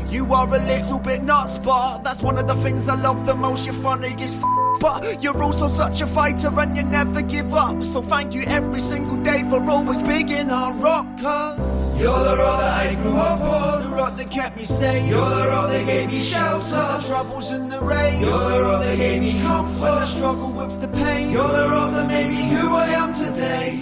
You 0.07 0.33
are 0.33 0.47
a 0.55 0.59
little 0.59 0.99
bit 0.99 1.21
nuts, 1.21 1.57
but 1.57 2.03
that's 2.03 2.21
one 2.21 2.37
of 2.37 2.47
the 2.47 2.55
things 2.55 2.87
I 2.87 2.95
love 2.95 3.25
the 3.25 3.35
most. 3.35 3.65
You're 3.65 3.75
funny 3.75 4.15
f- 4.19 4.60
but 4.81 5.21
you're 5.21 5.41
also 5.43 5.67
such 5.67 6.01
a 6.01 6.07
fighter 6.07 6.49
and 6.59 6.75
you 6.75 6.81
never 6.83 7.21
give 7.21 7.53
up. 7.53 7.81
So 7.83 8.01
thank 8.01 8.33
you 8.33 8.41
every 8.47 8.79
single 8.79 9.17
day 9.17 9.43
for 9.47 9.63
always 9.69 10.01
being 10.01 10.49
our 10.49 10.73
rock. 10.73 11.05
Cause 11.19 11.97
you're 11.97 12.23
the 12.23 12.35
rock 12.35 12.59
that 12.59 12.87
I 12.87 12.95
grew 12.95 13.15
up 13.15 13.41
on, 13.41 13.83
the 13.83 13.95
rock 13.95 14.17
that 14.17 14.31
kept 14.31 14.57
me 14.57 14.63
safe. 14.63 15.07
You're 15.07 15.19
the 15.19 15.47
rock 15.49 15.69
that 15.69 15.85
gave 15.85 16.07
me 16.09 16.17
shelter, 16.17 16.69
the 16.69 17.03
troubles 17.07 17.51
in 17.51 17.69
the 17.69 17.79
rain. 17.79 18.21
You're 18.21 18.49
the 18.49 18.61
rock 18.63 18.83
that 18.83 18.97
gave 18.97 19.21
me 19.21 19.39
comfort 19.41 19.81
when 19.81 19.91
I 19.91 20.05
struggle 20.05 20.51
with 20.51 20.81
the 20.81 20.87
pain. 20.87 21.29
You're 21.29 21.47
the 21.47 21.69
rock 21.69 21.91
that 21.93 22.07
made 22.07 22.29
me 22.29 22.49
who 22.49 22.75
I 22.75 22.87
am 22.87 23.13
today. 23.13 23.79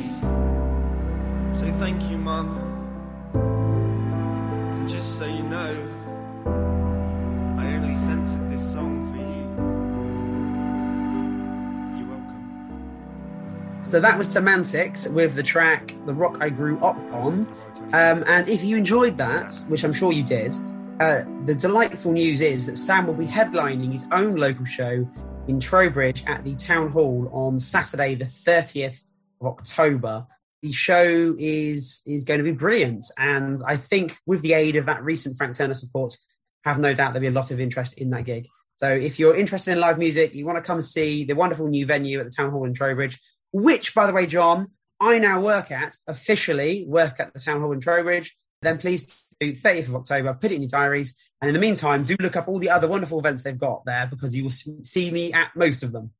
So 1.54 1.66
thank 1.80 2.10
you, 2.12 2.18
mum. 2.18 2.58
And 3.34 4.90
just 4.90 5.18
so 5.18 5.26
you 5.26 5.44
know, 5.44 5.99
So 13.90 14.00
that 14.00 14.20
was 14.20 14.28
Semantics 14.28 15.08
with 15.08 15.34
the 15.34 15.42
track 15.42 15.96
The 16.06 16.14
Rock 16.14 16.38
I 16.42 16.50
Grew 16.50 16.78
Up 16.78 16.96
On. 17.12 17.48
Um, 17.92 18.24
and 18.28 18.48
if 18.48 18.64
you 18.64 18.78
enjoyed 18.78 19.18
that, 19.18 19.52
which 19.68 19.84
I'm 19.84 19.94
sure 19.94 20.12
you 20.12 20.22
did, 20.22 20.54
uh, 21.00 21.24
the 21.46 21.56
delightful 21.56 22.12
news 22.12 22.40
is 22.40 22.68
that 22.68 22.78
Sam 22.78 23.08
will 23.08 23.16
be 23.16 23.26
headlining 23.26 23.92
his 23.92 24.06
own 24.12 24.36
local 24.36 24.66
show 24.66 25.10
in 25.48 25.60
Trowbridge 25.60 26.24
at 26.28 26.44
the 26.44 26.54
Town 26.54 26.92
Hall 26.92 27.32
on 27.34 27.58
Saturday, 27.58 28.14
the 28.14 28.26
30th 28.26 29.02
of 29.42 29.48
October. 29.48 30.28
The 30.62 30.72
show 30.72 31.36
is 31.40 32.04
is 32.06 32.26
going 32.26 32.38
to 32.38 32.44
be 32.44 32.52
brilliant, 32.52 33.08
and 33.18 33.60
I 33.66 33.78
think 33.78 34.20
with 34.28 34.44
the 34.44 34.54
aid 34.54 34.76
of 34.76 34.86
that 34.86 35.04
recent 35.04 35.36
Frank 35.36 35.56
Turner 35.56 35.74
support, 35.74 36.16
have 36.64 36.78
no 36.78 36.94
doubt 36.94 37.14
there'll 37.14 37.22
be 37.22 37.28
a 37.28 37.32
lot 37.32 37.50
of 37.50 37.60
interest 37.60 37.94
in 37.94 38.12
that 38.12 38.26
gig. 38.26 38.48
So 38.76 38.88
if 38.88 39.18
you're 39.18 39.36
interested 39.36 39.72
in 39.72 39.80
live 39.80 39.98
music, 39.98 40.36
you 40.36 40.46
want 40.46 40.58
to 40.58 40.62
come 40.62 40.80
see 40.80 41.26
the 41.26 41.34
wonderful 41.34 41.68
new 41.68 41.88
venue 41.88 42.20
at 42.20 42.26
the 42.26 42.32
Town 42.32 42.52
Hall 42.52 42.66
in 42.66 42.74
Trowbridge, 42.74 43.20
which, 43.52 43.96
by 43.96 44.08
the 44.08 44.14
way, 44.14 44.26
John, 44.26 44.72
I 45.00 45.20
now 45.20 45.42
work 45.42 45.72
at 45.72 45.96
officially 46.08 46.86
work 46.88 47.20
at 47.20 47.34
the 47.34 47.40
Town 47.40 47.62
Hall 47.62 47.72
in 47.72 47.80
Trowbridge. 47.80 48.36
Then 48.62 48.78
please 48.78 49.26
do 49.40 49.54
30th 49.54 49.88
of 49.88 49.96
October, 49.96 50.34
put 50.34 50.52
it 50.52 50.56
in 50.56 50.62
your 50.62 50.70
diaries, 50.70 51.18
and 51.42 51.48
in 51.48 51.54
the 51.54 51.60
meantime, 51.60 52.04
do 52.04 52.18
look 52.20 52.36
up 52.36 52.48
all 52.48 52.60
the 52.60 52.70
other 52.70 52.88
wonderful 52.88 53.20
events 53.20 53.44
they've 53.44 53.58
got 53.58 53.86
there 53.86 54.08
because 54.08 54.36
you 54.36 54.44
will 54.44 54.50
see 54.50 55.12
me 55.12 55.32
at 55.32 55.56
most 55.56 55.84
of 55.84 55.94
them. 55.94 56.12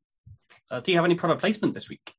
Uh, 0.72 0.80
do 0.80 0.92
you 0.92 0.98
have 0.98 1.06
any 1.06 1.16
product 1.16 1.42
placement 1.42 1.74
this 1.74 1.90
week? 1.90 2.14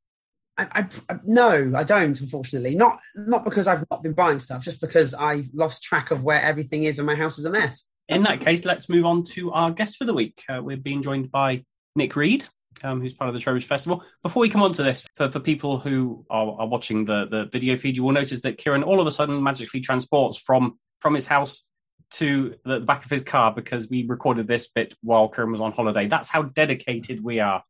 I, 0.58 0.86
I, 1.08 1.18
no, 1.24 1.72
I 1.74 1.84
don't. 1.84 2.20
Unfortunately, 2.20 2.74
not 2.74 3.00
not 3.14 3.44
because 3.44 3.66
I've 3.66 3.84
not 3.90 4.02
been 4.02 4.12
buying 4.12 4.40
stuff, 4.40 4.62
just 4.62 4.80
because 4.80 5.14
I 5.14 5.44
lost 5.54 5.82
track 5.82 6.10
of 6.10 6.24
where 6.24 6.42
everything 6.42 6.84
is, 6.84 6.98
and 6.98 7.06
my 7.06 7.14
house 7.14 7.38
is 7.38 7.46
a 7.46 7.50
mess. 7.50 7.86
In 8.08 8.24
that 8.24 8.40
case, 8.40 8.64
let's 8.64 8.88
move 8.88 9.06
on 9.06 9.24
to 9.36 9.52
our 9.52 9.70
guest 9.70 9.96
for 9.96 10.04
the 10.04 10.12
week. 10.12 10.42
Uh, 10.48 10.60
we're 10.62 10.76
being 10.76 11.00
joined 11.00 11.30
by 11.30 11.64
Nick 11.96 12.14
Reed, 12.16 12.44
um, 12.82 13.00
who's 13.00 13.14
part 13.14 13.28
of 13.28 13.34
the 13.34 13.40
Trowbridge 13.40 13.66
Festival. 13.66 14.04
Before 14.22 14.40
we 14.40 14.48
come 14.48 14.62
on 14.62 14.72
to 14.74 14.82
this, 14.82 15.06
for, 15.14 15.30
for 15.30 15.40
people 15.40 15.78
who 15.78 16.24
are, 16.30 16.60
are 16.60 16.66
watching 16.66 17.04
the, 17.04 17.26
the 17.26 17.44
video 17.46 17.76
feed, 17.76 17.96
you 17.96 18.04
will 18.04 18.12
notice 18.12 18.42
that 18.42 18.58
Kieran 18.58 18.82
all 18.82 19.00
of 19.00 19.06
a 19.06 19.10
sudden 19.10 19.42
magically 19.42 19.80
transports 19.80 20.36
from 20.36 20.78
from 21.00 21.14
his 21.14 21.26
house 21.26 21.64
to 22.12 22.56
the 22.64 22.80
back 22.80 23.04
of 23.04 23.10
his 23.10 23.22
car 23.22 23.54
because 23.54 23.88
we 23.88 24.04
recorded 24.04 24.46
this 24.46 24.68
bit 24.68 24.94
while 25.02 25.28
Kieran 25.28 25.52
was 25.52 25.60
on 25.60 25.72
holiday. 25.72 26.08
That's 26.08 26.28
how 26.28 26.42
dedicated 26.42 27.22
we 27.22 27.40
are. 27.40 27.62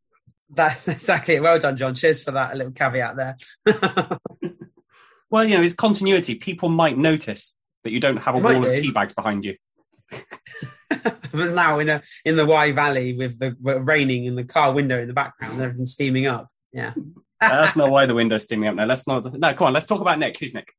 That's 0.49 0.89
exactly 0.89 1.37
it. 1.37 1.43
Well 1.43 1.59
done, 1.59 1.77
John. 1.77 1.95
Cheers 1.95 2.25
for 2.25 2.33
that 2.33 2.57
little 2.57 2.73
caveat 2.73 3.17
there. 3.17 4.19
Well, 5.31 5.45
you 5.45 5.57
know, 5.57 5.63
it's 5.63 5.75
continuity. 5.75 6.35
People 6.35 6.69
might 6.69 6.99
notice 6.99 7.57
that 7.85 7.93
you 7.93 8.01
don't 8.01 8.17
have 8.19 8.35
a 8.35 8.39
wall 8.39 8.67
of 8.67 8.77
tea 8.77 8.91
bags 8.91 9.15
behind 9.15 9.45
you. 9.45 9.57
But 11.33 11.55
now 11.55 11.79
in 11.79 11.89
a 11.89 12.03
in 12.25 12.37
the 12.37 12.45
Wye 12.45 12.73
Valley 12.73 13.15
with 13.15 13.39
the 13.39 13.55
raining 13.61 14.27
and 14.27 14.37
the 14.37 14.45
car 14.45 14.73
window 14.73 15.01
in 15.01 15.07
the 15.07 15.15
background 15.15 15.55
and 15.55 15.63
everything 15.63 15.85
steaming 15.85 16.27
up. 16.27 16.49
Yeah. 16.73 16.93
Uh, 17.41 17.63
That's 17.63 17.77
not 17.77 17.91
why 17.91 18.07
the 18.07 18.15
window's 18.15 18.45
steaming 18.45 18.69
up 18.69 18.75
now. 18.75 18.85
Let's 18.85 19.07
not. 19.07 19.33
No, 19.33 19.55
come 19.55 19.69
on. 19.69 19.73
Let's 19.73 19.87
talk 19.87 20.01
about 20.01 20.19
Nick. 20.19 20.39
Who's 20.39 20.53
Nick? 20.53 20.73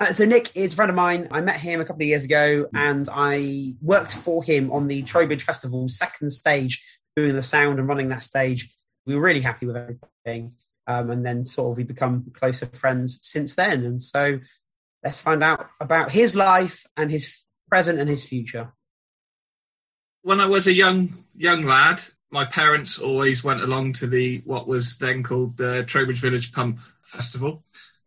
Uh, 0.00 0.12
so 0.12 0.24
Nick 0.24 0.54
is 0.56 0.72
a 0.72 0.76
friend 0.76 0.90
of 0.90 0.96
mine. 0.96 1.28
I 1.30 1.40
met 1.40 1.56
him 1.56 1.80
a 1.80 1.84
couple 1.84 2.02
of 2.02 2.08
years 2.08 2.24
ago, 2.24 2.66
and 2.74 3.08
I 3.12 3.74
worked 3.80 4.14
for 4.14 4.42
him 4.42 4.70
on 4.72 4.88
the 4.88 5.02
Trowbridge 5.02 5.42
Festival's 5.42 5.96
second 5.96 6.30
stage, 6.30 6.84
doing 7.16 7.34
the 7.34 7.42
sound 7.42 7.78
and 7.78 7.88
running 7.88 8.08
that 8.08 8.22
stage. 8.22 8.74
We 9.06 9.14
were 9.14 9.22
really 9.22 9.40
happy 9.40 9.66
with 9.66 9.76
everything, 9.76 10.54
um, 10.86 11.10
and 11.10 11.24
then 11.24 11.44
sort 11.44 11.72
of 11.72 11.76
we 11.78 11.84
become 11.84 12.30
closer 12.34 12.66
friends 12.66 13.20
since 13.22 13.54
then. 13.54 13.84
And 13.84 14.02
so 14.02 14.40
let's 15.02 15.20
find 15.20 15.42
out 15.44 15.68
about 15.80 16.10
his 16.10 16.34
life 16.34 16.86
and 16.96 17.10
his 17.10 17.43
present 17.68 17.98
and 17.98 18.08
his 18.08 18.24
future. 18.24 18.72
when 20.22 20.40
I 20.40 20.46
was 20.46 20.66
a 20.66 20.72
young 20.72 21.10
young 21.36 21.62
lad, 21.64 22.00
my 22.30 22.44
parents 22.44 22.98
always 22.98 23.44
went 23.44 23.62
along 23.62 23.92
to 23.94 24.06
the 24.06 24.42
what 24.44 24.66
was 24.66 24.98
then 24.98 25.22
called 25.22 25.56
the 25.56 25.84
Trowbridge 25.84 26.20
Village 26.20 26.50
Pump 26.52 26.80
Festival. 27.02 27.62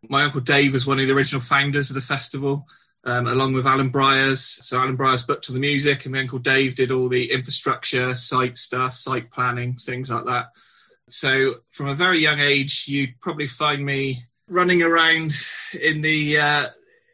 My 0.09 0.23
uncle 0.23 0.41
Dave 0.41 0.73
was 0.73 0.85
one 0.85 0.99
of 0.99 1.07
the 1.07 1.13
original 1.13 1.41
founders 1.41 1.89
of 1.89 1.95
the 1.95 2.01
festival, 2.01 2.67
um, 3.03 3.27
along 3.27 3.53
with 3.53 3.65
Alan 3.65 3.89
Bryars. 3.91 4.63
So 4.63 4.79
Alan 4.79 4.97
Bryars 4.97 5.25
booked 5.25 5.49
all 5.49 5.53
the 5.53 5.59
music, 5.59 6.05
and 6.05 6.13
my 6.13 6.19
uncle 6.19 6.39
Dave 6.39 6.75
did 6.75 6.91
all 6.91 7.07
the 7.07 7.31
infrastructure, 7.31 8.15
site 8.15 8.57
stuff, 8.57 8.95
site 8.95 9.31
planning, 9.31 9.75
things 9.75 10.09
like 10.09 10.25
that. 10.25 10.47
So 11.07 11.55
from 11.69 11.87
a 11.87 11.95
very 11.95 12.19
young 12.19 12.39
age, 12.39 12.85
you'd 12.87 13.19
probably 13.21 13.47
find 13.47 13.85
me 13.85 14.23
running 14.49 14.81
around 14.81 15.33
in 15.79 16.01
the 16.01 16.37
uh, 16.37 16.69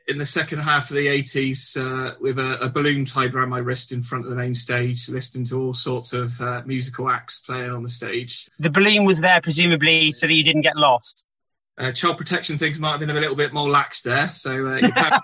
in 0.07 0.17
the 0.17 0.25
second 0.25 0.59
half 0.59 0.89
of 0.89 0.97
the 0.97 1.07
80s 1.07 1.77
uh, 1.77 2.15
with 2.19 2.37
a, 2.37 2.63
a 2.63 2.69
balloon 2.69 3.05
tied 3.05 3.33
around 3.33 3.49
my 3.49 3.59
wrist 3.59 3.91
in 3.91 4.01
front 4.01 4.25
of 4.25 4.29
the 4.29 4.35
main 4.35 4.55
stage, 4.55 5.07
listening 5.09 5.45
to 5.45 5.61
all 5.61 5.73
sorts 5.73 6.13
of 6.13 6.39
uh, 6.41 6.61
musical 6.65 7.09
acts 7.09 7.39
playing 7.39 7.71
on 7.71 7.83
the 7.83 7.89
stage. 7.89 8.49
The 8.59 8.69
balloon 8.69 9.05
was 9.05 9.21
there 9.21 9.41
presumably 9.41 10.11
so 10.11 10.27
that 10.27 10.33
you 10.33 10.43
didn't 10.43 10.61
get 10.61 10.75
lost. 10.75 11.27
Uh, 11.75 11.91
child 11.91 12.19
protection 12.19 12.55
things 12.55 12.79
might 12.79 12.91
have 12.91 12.99
been 12.99 13.09
a 13.09 13.13
little 13.13 13.35
bit 13.35 13.51
more 13.51 13.67
lax 13.67 14.03
there. 14.03 14.27
So 14.27 14.67
uh, 14.67 14.77
you 14.77 14.91
have 14.91 15.23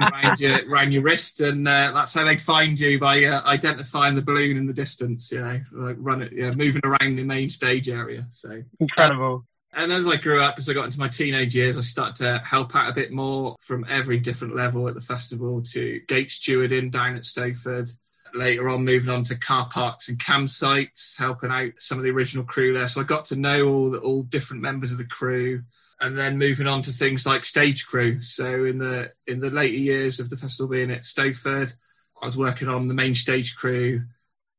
around 0.00 0.40
your, 0.40 0.66
around 0.70 0.92
your 0.92 1.02
wrist, 1.02 1.40
and 1.40 1.68
uh, 1.68 1.92
that's 1.92 2.14
how 2.14 2.24
they'd 2.24 2.40
find 2.40 2.80
you 2.80 2.98
by 2.98 3.22
uh, 3.24 3.42
identifying 3.42 4.14
the 4.14 4.22
balloon 4.22 4.56
in 4.56 4.66
the 4.66 4.72
distance, 4.72 5.30
you 5.30 5.40
know, 5.40 5.60
like 5.72 5.96
run 5.98 6.22
it, 6.22 6.32
you 6.32 6.48
know, 6.48 6.54
moving 6.54 6.80
around 6.84 7.16
the 7.16 7.24
main 7.24 7.50
stage 7.50 7.90
area. 7.90 8.26
So 8.30 8.62
Incredible. 8.80 9.44
And 9.76 9.92
as 9.92 10.06
I 10.06 10.16
grew 10.16 10.40
up, 10.40 10.58
as 10.58 10.68
I 10.68 10.72
got 10.72 10.84
into 10.84 11.00
my 11.00 11.08
teenage 11.08 11.54
years, 11.54 11.76
I 11.76 11.80
started 11.80 12.16
to 12.16 12.38
help 12.44 12.76
out 12.76 12.90
a 12.90 12.94
bit 12.94 13.10
more 13.10 13.56
from 13.60 13.84
every 13.88 14.20
different 14.20 14.54
level 14.54 14.88
at 14.88 14.94
the 14.94 15.00
festival 15.00 15.62
to 15.62 16.00
gate 16.06 16.28
stewarding 16.28 16.92
down 16.92 17.16
at 17.16 17.22
Stowford. 17.22 17.90
Later 18.34 18.68
on, 18.68 18.84
moving 18.84 19.12
on 19.12 19.24
to 19.24 19.36
car 19.36 19.68
parks 19.68 20.08
and 20.08 20.18
campsites, 20.18 21.16
helping 21.16 21.50
out 21.50 21.72
some 21.78 21.98
of 21.98 22.04
the 22.04 22.10
original 22.10 22.44
crew 22.44 22.72
there. 22.72 22.86
So 22.86 23.00
I 23.00 23.04
got 23.04 23.26
to 23.26 23.36
know 23.36 23.66
all 23.66 23.90
the 23.90 23.98
all 23.98 24.22
different 24.22 24.62
members 24.62 24.92
of 24.92 24.98
the 24.98 25.04
crew, 25.04 25.62
and 26.00 26.16
then 26.16 26.38
moving 26.38 26.66
on 26.66 26.82
to 26.82 26.92
things 26.92 27.26
like 27.26 27.44
stage 27.44 27.86
crew. 27.86 28.22
So 28.22 28.64
in 28.64 28.78
the 28.78 29.12
in 29.26 29.40
the 29.40 29.50
later 29.50 29.76
years 29.76 30.20
of 30.20 30.30
the 30.30 30.36
festival 30.36 30.68
being 30.68 30.90
at 30.90 31.02
Stowford, 31.02 31.74
I 32.20 32.24
was 32.24 32.36
working 32.36 32.68
on 32.68 32.86
the 32.86 32.94
main 32.94 33.14
stage 33.14 33.56
crew 33.56 34.02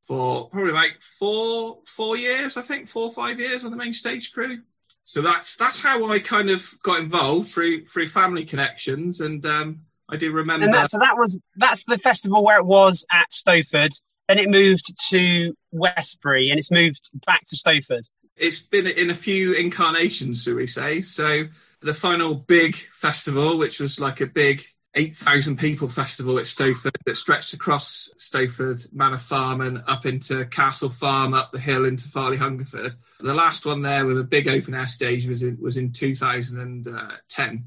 for 0.05 0.49
probably 0.49 0.73
like 0.73 1.01
four 1.01 1.79
four 1.85 2.17
years, 2.17 2.57
I 2.57 2.61
think, 2.61 2.87
four 2.87 3.05
or 3.05 3.13
five 3.13 3.39
years 3.39 3.63
on 3.65 3.71
the 3.71 3.77
main 3.77 3.93
stage 3.93 4.33
crew 4.33 4.61
so 5.05 5.21
that's 5.21 5.55
that's 5.55 5.79
how 5.81 6.11
I 6.11 6.19
kind 6.19 6.49
of 6.49 6.73
got 6.83 6.99
involved 6.99 7.49
through 7.49 7.85
through 7.85 8.07
family 8.07 8.43
connections, 8.43 9.21
and 9.21 9.45
um, 9.45 9.81
I 10.09 10.17
do 10.17 10.31
remember. 10.31 10.65
And 10.65 10.73
that, 10.73 10.89
so 10.89 10.97
that 10.97 11.15
was 11.17 11.39
that's 11.55 11.85
the 11.85 11.99
festival 11.99 12.43
where 12.43 12.57
it 12.57 12.65
was 12.65 13.05
at 13.11 13.29
Stowford. 13.31 13.95
Then 14.27 14.39
it 14.39 14.49
moved 14.49 14.91
to 15.11 15.53
Westbury, 15.71 16.49
and 16.49 16.57
it's 16.57 16.71
moved 16.71 17.11
back 17.25 17.45
to 17.45 17.55
Stowford. 17.55 18.01
It's 18.35 18.59
been 18.59 18.87
in 18.87 19.11
a 19.11 19.15
few 19.15 19.53
incarnations, 19.53 20.43
shall 20.43 20.55
we 20.55 20.67
say? 20.67 21.01
So 21.01 21.45
the 21.81 21.93
final 21.93 22.33
big 22.33 22.75
festival, 22.75 23.57
which 23.59 23.79
was 23.79 23.99
like 23.99 24.19
a 24.19 24.25
big 24.25 24.63
8,000 24.95 25.59
people 25.59 25.89
festival 25.89 26.37
at 26.39 26.45
Stowford 26.45 26.95
that 27.05 27.17
stretched 27.17 27.53
across 27.53 28.09
Stowford 28.17 28.93
Manor 28.93 29.17
Farm 29.17 29.59
and 29.59 29.83
up 29.87 30.05
into 30.05 30.45
Castle 30.45 30.89
Farm, 30.89 31.33
up 31.33 31.51
the 31.51 31.59
hill 31.59 31.85
into 31.85 32.07
Farleigh 32.07 32.37
Hungerford. 32.37 32.95
The 33.19 33.33
last 33.33 33.65
one 33.65 33.81
there 33.81 34.05
with 34.05 34.17
a 34.17 34.23
big 34.23 34.47
open 34.47 34.73
air 34.73 34.87
stage 34.87 35.27
was 35.27 35.43
in, 35.43 35.57
was 35.61 35.75
in 35.75 35.91
2010. 35.91 37.65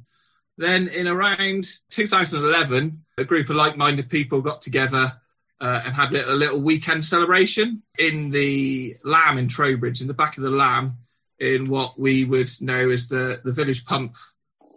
Then 0.56 0.88
in 0.88 1.06
around 1.06 1.66
2011, 1.90 3.04
a 3.18 3.24
group 3.24 3.50
of 3.50 3.56
like-minded 3.56 4.08
people 4.08 4.40
got 4.40 4.62
together 4.62 5.12
uh, 5.60 5.82
and 5.84 5.94
had 5.94 6.14
a 6.14 6.34
little 6.34 6.60
weekend 6.60 7.04
celebration 7.04 7.82
in 7.98 8.30
the 8.30 8.96
Lamb 9.04 9.38
in 9.38 9.48
Trowbridge, 9.48 10.00
in 10.00 10.06
the 10.06 10.14
back 10.14 10.38
of 10.38 10.44
the 10.44 10.50
Lamb, 10.50 10.96
in 11.38 11.68
what 11.68 11.98
we 11.98 12.24
would 12.24 12.50
know 12.60 12.88
as 12.88 13.08
the, 13.08 13.40
the 13.44 13.52
Village 13.52 13.84
Pump 13.84 14.16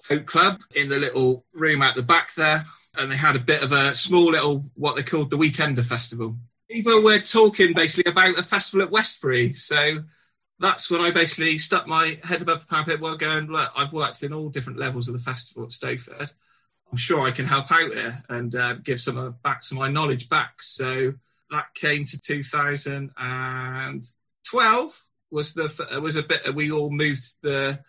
Folk 0.02 0.26
Club 0.26 0.62
in 0.76 0.90
the 0.90 0.98
little 0.98 1.46
room 1.54 1.82
at 1.82 1.96
the 1.96 2.04
back 2.04 2.34
there. 2.36 2.66
And 2.96 3.12
they 3.12 3.18
had 3.18 3.36
a 3.36 3.40
bit 3.40 3.64
of 3.64 3.72
a 3.72 3.96
small 3.96 4.32
little, 4.32 4.70
what 4.76 4.96
they 4.96 5.04
called 5.04 5.30
the 5.30 5.38
Weekender 5.38 5.86
Festival. 5.86 6.38
People 6.70 7.04
were 7.04 7.20
talking 7.20 7.74
basically 7.74 8.12
about 8.12 8.38
a 8.38 8.44
festival 8.44 8.86
at 8.86 8.92
Westbury. 8.92 9.54
So 9.54 10.04
that's 10.60 10.92
when 10.92 11.02
I 11.02 11.12
basically 11.12 11.58
stuck 11.58 11.88
my 11.88 12.20
head 12.24 12.42
above 12.42 12.62
the 12.62 12.68
parapet 12.68 13.02
while 13.02 13.18
going, 13.18 13.48
look, 13.48 13.72
I've 13.76 13.94
worked 13.94 14.24
in 14.24 14.34
all 14.34 14.50
different 14.50 14.80
levels 14.80 15.08
of 15.08 15.14
the 15.14 15.20
festival 15.20 15.64
at 15.64 15.72
Stowford. 15.72 16.34
I'm 16.92 16.98
sure 16.98 17.22
I 17.22 17.32
can 17.32 17.46
help 17.46 17.72
out 17.72 17.94
here 17.94 18.22
and 18.30 18.56
uh, 18.56 18.74
give 18.74 19.02
some 19.02 19.18
of 19.18 19.42
back 19.42 19.64
some 19.64 19.78
of 19.78 19.82
my 19.82 19.90
knowledge 19.90 20.30
back. 20.30 20.62
So 20.62 21.14
that 21.50 21.74
came 21.74 22.06
to 22.06 22.20
2012 22.20 25.02
was 25.32 25.54
the 25.54 26.00
was 26.02 26.18
a 26.18 26.24
bit 26.24 26.54
we 26.54 26.72
all 26.72 26.90
moved 26.90 27.24
the 27.42 27.80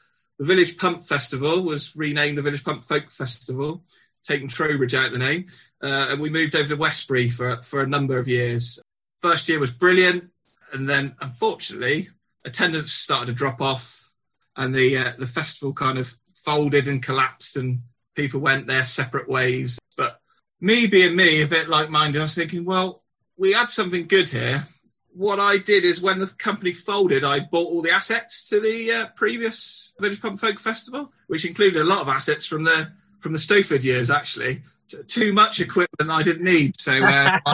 the 0.42 0.48
Village 0.48 0.76
Pump 0.76 1.04
Festival 1.04 1.62
was 1.62 1.94
renamed 1.94 2.36
the 2.36 2.42
Village 2.42 2.64
Pump 2.64 2.82
Folk 2.82 3.12
Festival, 3.12 3.84
taking 4.24 4.48
Trowbridge 4.48 4.92
out 4.92 5.12
the 5.12 5.18
name, 5.18 5.46
uh, 5.80 6.08
and 6.10 6.20
we 6.20 6.30
moved 6.30 6.56
over 6.56 6.68
to 6.68 6.74
Westbury 6.74 7.28
for 7.28 7.62
for 7.62 7.80
a 7.80 7.86
number 7.86 8.18
of 8.18 8.26
years. 8.26 8.80
First 9.20 9.48
year 9.48 9.60
was 9.60 9.70
brilliant, 9.70 10.30
and 10.72 10.88
then 10.88 11.14
unfortunately 11.20 12.08
attendance 12.44 12.92
started 12.92 13.26
to 13.26 13.32
drop 13.32 13.60
off, 13.60 14.10
and 14.56 14.74
the 14.74 14.98
uh, 14.98 15.12
the 15.16 15.28
festival 15.28 15.72
kind 15.72 15.96
of 15.96 16.16
folded 16.34 16.88
and 16.88 17.04
collapsed, 17.04 17.56
and 17.56 17.82
people 18.16 18.40
went 18.40 18.66
their 18.66 18.84
separate 18.84 19.28
ways. 19.28 19.78
But 19.96 20.20
me 20.60 20.88
being 20.88 21.14
me, 21.14 21.42
a 21.42 21.46
bit 21.46 21.68
like 21.68 21.88
minded, 21.88 22.18
I 22.18 22.22
was 22.22 22.34
thinking, 22.34 22.64
well, 22.64 23.04
we 23.36 23.52
had 23.52 23.70
something 23.70 24.08
good 24.08 24.30
here. 24.30 24.66
What 25.14 25.38
I 25.38 25.58
did 25.58 25.84
is 25.84 26.00
when 26.00 26.18
the 26.18 26.26
company 26.26 26.72
folded, 26.72 27.22
I 27.22 27.38
bought 27.40 27.68
all 27.68 27.82
the 27.82 27.92
assets 27.92 28.42
to 28.48 28.58
the 28.58 28.90
uh, 28.90 29.06
previous 29.14 29.91
Village 30.02 30.20
Pump 30.20 30.38
Folk 30.38 30.58
Festival, 30.58 31.12
which 31.28 31.44
included 31.44 31.80
a 31.80 31.84
lot 31.84 32.02
of 32.02 32.08
assets 32.08 32.44
from 32.44 32.64
the 32.64 32.92
from 33.18 33.32
the 33.32 33.38
Stowford 33.38 33.82
years. 33.82 34.10
Actually, 34.10 34.62
T- 34.88 35.02
too 35.06 35.32
much 35.32 35.60
equipment 35.60 36.10
I 36.10 36.22
didn't 36.22 36.44
need. 36.44 36.78
So 36.78 36.92
uh, 36.92 37.38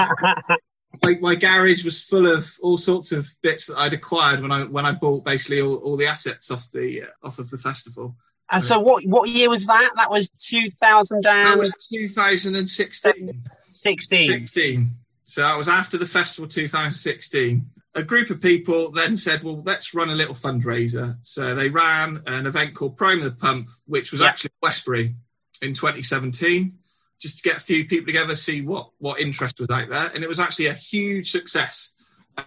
my, 1.05 1.19
my 1.21 1.35
garage 1.35 1.85
was 1.85 2.03
full 2.03 2.27
of 2.27 2.51
all 2.63 2.79
sorts 2.79 3.13
of 3.13 3.29
bits 3.43 3.67
that 3.67 3.79
I'd 3.79 3.93
acquired 3.93 4.41
when 4.41 4.51
I 4.51 4.65
when 4.65 4.87
I 4.87 4.93
bought 4.93 5.25
basically 5.25 5.61
all, 5.61 5.77
all 5.77 5.97
the 5.97 6.07
assets 6.07 6.51
off 6.51 6.71
the 6.73 7.05
uh, 7.05 7.07
off 7.27 7.39
of 7.39 7.51
the 7.51 7.59
festival. 7.59 8.17
And 8.51 8.65
so, 8.65 8.81
what 8.81 9.05
what 9.05 9.29
year 9.29 9.51
was 9.51 9.67
that? 9.67 9.93
That 9.97 10.11
was 10.11 10.31
two 10.31 10.71
thousand. 10.71 11.25
That 11.25 11.59
was 11.59 11.73
2016. 11.93 13.13
2016. 13.13 14.31
16. 14.31 14.91
So 15.29 15.43
that 15.43 15.59
was 15.59 15.69
after 15.69 15.99
the 15.99 16.07
festival 16.07 16.49
2016. 16.49 17.71
A 17.99 18.05
group 18.05 18.31
of 18.31 18.41
people 18.41 18.93
then 18.93 19.17
said, 19.17 19.43
well, 19.43 19.61
let's 19.65 19.93
run 19.93 20.09
a 20.09 20.15
little 20.15 20.35
fundraiser. 20.35 21.17
So 21.23 21.57
they 21.57 21.69
ran 21.69 22.23
an 22.27 22.47
event 22.47 22.75
called 22.75 22.97
Prime 22.97 23.21
the 23.21 23.33
Pump, 23.33 23.67
which 23.87 24.13
was 24.13 24.21
Yeah. 24.21 24.29
actually 24.29 24.51
Westbury 24.63 25.17
in 25.61 25.75
2017, 25.75 26.79
just 27.21 27.39
to 27.39 27.43
get 27.43 27.57
a 27.57 27.61
few 27.61 27.85
people 27.87 28.07
together, 28.07 28.37
see 28.37 28.61
what, 28.63 28.91
what 28.99 29.21
interest 29.21 29.59
was 29.59 29.69
out 29.71 29.89
there. 29.89 30.13
And 30.15 30.23
it 30.23 30.29
was 30.29 30.39
actually 30.39 30.67
a 30.69 30.75
huge 30.75 31.33
success. 31.33 31.91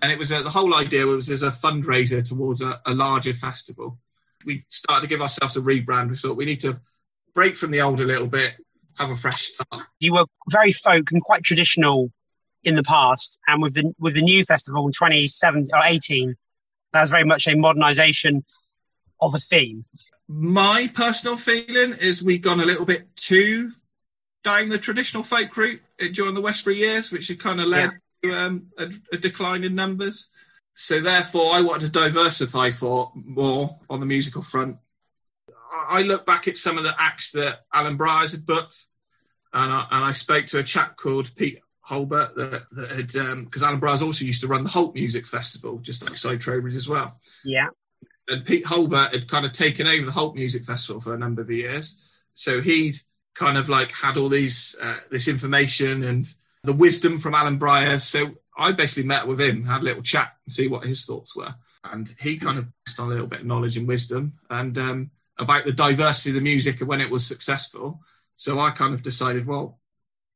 And 0.02 0.10
it 0.10 0.18
was 0.18 0.32
a, 0.32 0.42
the 0.42 0.50
whole 0.50 0.74
idea 0.74 1.06
was 1.06 1.30
as 1.30 1.44
a 1.44 1.52
fundraiser 1.52 2.24
towards 2.26 2.62
a, 2.62 2.80
a 2.86 2.94
larger 2.94 3.34
festival. 3.34 4.00
We 4.46 4.64
started 4.70 5.02
to 5.02 5.10
give 5.10 5.22
ourselves 5.22 5.58
a 5.58 5.62
rebrand. 5.62 6.12
We 6.12 6.16
thought 6.16 6.38
we 6.38 6.46
need 6.46 6.62
to 6.62 6.80
break 7.34 7.58
from 7.58 7.72
the 7.72 7.82
old 7.82 8.00
a 8.00 8.06
little 8.06 8.28
bit, 8.28 8.54
have 8.98 9.12
a 9.12 9.18
fresh 9.18 9.42
start. 9.52 9.84
You 10.00 10.14
were 10.14 10.26
very 10.50 10.72
folk 10.72 11.12
and 11.12 11.22
quite 11.22 11.44
traditional 11.44 12.10
in 12.64 12.76
the 12.76 12.84
past, 12.84 13.40
and 13.48 13.62
with 13.62 13.74
the 13.74 13.94
with 14.00 14.14
the 14.14 14.22
new 14.22 14.44
festival 14.46 14.86
in 14.86 14.92
2017 14.92 15.68
or 15.74 15.84
18, 15.84 16.36
that 16.94 17.02
was 17.02 17.10
very 17.10 17.24
much 17.24 17.48
a 17.48 17.52
modernisation 17.52 18.44
of 19.20 19.34
a 19.36 19.40
theme. 19.40 19.84
My 20.28 20.90
personal 20.94 21.38
feeling 21.38 21.94
is 21.94 22.24
we've 22.24 22.42
gone 22.42 22.60
a 22.60 22.66
little 22.66 22.86
bit 22.86 23.16
too 23.16 23.74
down 24.44 24.70
the 24.70 24.78
traditional 24.78 25.24
folk 25.24 25.56
route 25.56 25.82
during 26.14 26.34
the 26.34 26.42
Westbury 26.42 26.78
years, 26.78 27.12
which 27.12 27.28
had 27.28 27.40
kind 27.40 27.62
of 27.62 27.68
led 27.68 27.92
to 28.24 28.34
um, 28.34 28.68
a, 28.78 28.92
a 29.12 29.18
decline 29.18 29.64
in 29.64 29.76
numbers. 29.76 30.30
So 30.74 31.00
therefore, 31.00 31.54
I 31.54 31.62
wanted 31.62 31.94
to 31.94 32.00
diversify 32.00 32.72
for 32.72 33.12
more 33.14 33.80
on 33.90 34.00
the 34.00 34.06
musical 34.06 34.42
front. 34.42 34.78
I 35.72 36.00
I 36.00 36.02
look 36.04 36.26
back 36.26 36.48
at 36.48 36.58
some 36.58 36.78
of 36.78 36.84
the 36.84 36.96
acts 36.98 37.32
that 37.32 37.62
Alan 37.74 37.98
Bryars 37.98 38.32
had 38.32 38.46
booked, 38.46 38.86
and 39.54 39.72
I, 39.72 39.88
and 39.92 40.06
I 40.06 40.12
spoke 40.12 40.46
to 40.48 40.60
a 40.60 40.64
chap 40.64 40.98
called 40.98 41.36
Pete 41.36 41.60
Holbert 41.92 42.36
that, 42.36 42.64
that 42.72 42.92
had 42.92 43.08
because 43.46 43.64
Alan 43.64 43.80
Bryars 43.80 44.02
also 44.02 44.26
used 44.26 44.42
to 44.42 44.48
run 44.48 44.64
the 44.64 44.70
Holt 44.70 44.96
Music 44.96 45.28
Festival 45.28 45.80
just 45.80 46.10
outside 46.10 46.40
Trowbridge 46.40 46.76
as 46.76 46.88
well 46.88 47.20
Yeah, 47.44 47.68
and 48.32 48.46
Pete 48.46 48.66
Holbert 48.66 49.14
had 49.14 49.28
kind 49.28 49.46
of 49.46 49.52
taken 49.52 49.88
over 49.88 50.06
the 50.06 50.12
Holt 50.12 50.36
Music 50.36 50.64
Festival 50.64 51.02
for 51.02 51.14
a 51.14 51.20
number 51.20 51.42
of 51.42 51.52
years. 51.52 52.02
So 52.34 52.62
he'd 52.62 52.96
kind 53.36 53.58
of 53.58 53.70
like 53.70 53.92
had 53.92 54.18
all 54.18 54.30
these 54.30 54.76
uh, 54.82 54.98
this 55.10 55.28
information 55.28 56.04
and 56.04 56.26
the 56.64 56.74
wisdom 56.74 57.20
from 57.20 57.36
Alan 57.36 57.60
Breyer. 57.60 58.00
So 58.00 58.36
I 58.58 58.72
basically 58.72 59.04
met 59.04 59.28
with 59.28 59.40
him, 59.42 59.66
had 59.66 59.82
a 59.82 59.86
little 59.86 60.04
chat, 60.04 60.34
and 60.46 60.54
see 60.54 60.68
what 60.68 60.86
his 60.86 61.06
thoughts 61.06 61.36
were. 61.36 61.56
And 61.84 62.14
he 62.20 62.38
kind 62.38 62.60
of 62.60 62.68
passed 62.86 63.00
on 63.00 63.08
a 63.08 63.12
little 63.12 63.28
bit 63.28 63.42
of 63.42 63.46
knowledge 63.46 63.78
and 63.78 63.88
wisdom, 63.88 64.34
and 64.50 64.78
um, 64.78 65.12
about 65.38 65.66
the 65.66 65.74
diversity 65.74 66.30
of 66.30 66.36
the 66.36 66.42
music 66.42 66.80
and 66.80 66.88
when 66.88 67.02
it 67.02 67.10
was 67.10 67.26
successful. 67.26 68.02
So 68.36 68.60
I 68.60 68.72
kind 68.72 68.94
of 68.94 69.04
decided, 69.04 69.46
well, 69.46 69.80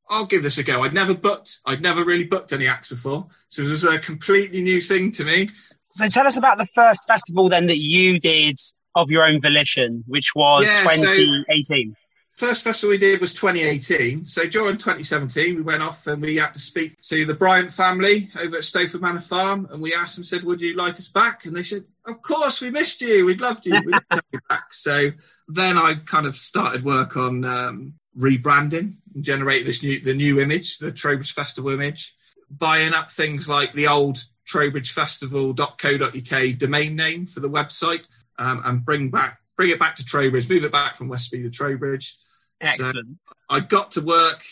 I'll 0.09 0.25
give 0.25 0.43
this 0.43 0.57
a 0.57 0.63
go. 0.63 0.83
I'd 0.83 0.93
never 0.93 1.13
booked, 1.15 1.59
I'd 1.65 1.81
never 1.81 2.03
really 2.03 2.25
booked 2.25 2.53
any 2.53 2.67
acts 2.67 2.89
before, 2.89 3.27
so 3.49 3.63
it 3.63 3.69
was 3.69 3.83
a 3.83 3.97
completely 3.99 4.61
new 4.61 4.79
thing 4.81 5.11
to 5.13 5.23
me. 5.23 5.49
So 5.83 6.07
tell 6.09 6.27
us 6.27 6.37
about 6.37 6.57
the 6.57 6.65
first 6.67 7.05
festival 7.07 7.49
then 7.49 7.67
that 7.67 7.79
you 7.79 8.19
did 8.19 8.57
of 8.95 9.09
your 9.11 9.23
own 9.25 9.41
volition, 9.41 10.03
which 10.07 10.33
was 10.35 10.65
Yeah, 10.65 10.87
so- 10.87 10.95
2018. 11.05 11.95
First 12.37 12.65
festival 12.65 12.89
we 12.91 12.97
did 12.97 13.21
was 13.21 13.33
2018. 13.33 14.25
So 14.25 14.45
during 14.45 14.75
2017, 14.77 15.55
we 15.55 15.61
went 15.61 15.81
off 15.81 16.05
and 16.05 16.21
we 16.21 16.35
had 16.35 16.53
to 16.55 16.59
speak 16.59 17.01
to 17.03 17.23
the 17.25 17.33
Bryant 17.33 17.71
family 17.71 18.29
over 18.37 18.57
at 18.57 18.63
Stowford 18.63 18.99
Manor 18.99 19.21
Farm, 19.21 19.69
and 19.71 19.81
we 19.81 19.93
asked 19.93 20.15
them, 20.15 20.25
said, 20.25 20.43
"Would 20.43 20.59
you 20.59 20.73
like 20.75 20.95
us 20.95 21.07
back?" 21.07 21.45
And 21.45 21.55
they 21.55 21.63
said, 21.63 21.85
"Of 22.03 22.21
course, 22.21 22.59
we 22.59 22.69
missed 22.71 22.99
you. 22.99 23.25
We'd 23.25 23.39
loved 23.39 23.65
you. 23.65 23.75
We'd 23.75 23.87
love 23.93 24.03
to 24.11 24.15
have 24.17 24.23
you 24.33 24.39
back." 24.49 24.73
So 24.73 25.11
then 25.47 25.77
I 25.77 25.95
kind 26.05 26.25
of 26.25 26.35
started 26.35 26.83
work 26.83 27.15
on 27.15 27.45
um, 27.45 27.93
rebranding 28.17 28.95
and 29.13 29.23
generate 29.23 29.65
this 29.65 29.83
new 29.83 29.99
the 29.99 30.13
new 30.13 30.39
image, 30.39 30.77
the 30.77 30.91
Trowbridge 30.91 31.33
Festival 31.33 31.71
image, 31.71 32.15
buying 32.49 32.93
up 32.93 33.11
things 33.11 33.49
like 33.49 33.73
the 33.73 33.87
old 33.87 34.23
trowbridgefestival.co.uk 34.47 36.57
domain 36.57 36.95
name 36.95 37.25
for 37.25 37.39
the 37.39 37.49
website, 37.49 38.03
um, 38.37 38.61
and 38.65 38.85
bring 38.85 39.09
back 39.09 39.39
bring 39.55 39.69
it 39.69 39.79
back 39.79 39.95
to 39.97 40.05
Trowbridge, 40.05 40.49
move 40.49 40.63
it 40.63 40.71
back 40.71 40.95
from 40.95 41.07
Westbury 41.07 41.43
to 41.43 41.49
Trowbridge. 41.49 42.17
Excellent. 42.61 43.17
I 43.49 43.59
got 43.59 43.91
to 43.91 44.01
work, 44.01 44.43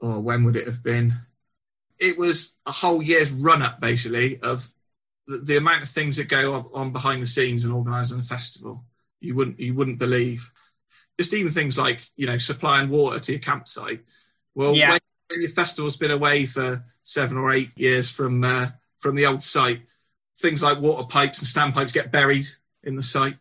or 0.00 0.20
when 0.20 0.44
would 0.44 0.56
it 0.56 0.66
have 0.66 0.82
been? 0.82 1.14
It 1.98 2.18
was 2.18 2.54
a 2.66 2.72
whole 2.72 3.02
year's 3.02 3.32
run 3.32 3.62
up, 3.62 3.80
basically, 3.80 4.40
of 4.40 4.68
the, 5.26 5.38
the 5.38 5.56
amount 5.56 5.82
of 5.82 5.88
things 5.88 6.16
that 6.16 6.28
go 6.28 6.54
on, 6.54 6.66
on 6.74 6.92
behind 6.92 7.22
the 7.22 7.26
scenes 7.26 7.64
and 7.64 7.72
organising 7.72 8.20
a 8.20 8.22
festival. 8.22 8.84
You 9.20 9.34
wouldn't 9.34 9.60
you 9.60 9.74
wouldn't 9.74 9.98
believe. 9.98 10.50
Just 11.18 11.34
even 11.34 11.52
things 11.52 11.78
like 11.78 12.10
you 12.16 12.26
know 12.26 12.38
supplying 12.38 12.88
water 12.88 13.20
to 13.20 13.32
your 13.32 13.40
campsite. 13.40 14.00
Well, 14.54 14.74
Yeah. 14.74 14.90
when, 14.90 15.00
when 15.28 15.40
your 15.40 15.50
festival's 15.50 15.96
been 15.96 16.10
away 16.10 16.46
for 16.46 16.84
seven 17.02 17.36
or 17.36 17.52
eight 17.52 17.70
years 17.76 18.10
from 18.10 18.42
uh, 18.44 18.68
from 18.98 19.14
the 19.16 19.26
old 19.26 19.42
site, 19.42 19.82
things 20.38 20.62
like 20.62 20.80
water 20.80 21.06
pipes 21.06 21.38
and 21.40 21.48
standpipes 21.74 21.92
get 21.92 22.12
buried 22.12 22.46
in 22.82 22.96
the 22.96 23.02
site. 23.02 23.36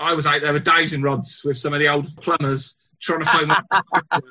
I 0.00 0.14
was 0.14 0.26
out 0.26 0.40
there 0.40 0.52
with 0.52 0.64
dowsing 0.64 1.02
rods 1.02 1.42
with 1.44 1.56
some 1.58 1.72
of 1.72 1.78
the 1.80 1.88
old 1.88 2.16
plumbers 2.20 2.74
trying 3.00 3.20
to 3.20 3.26
find. 3.26 3.52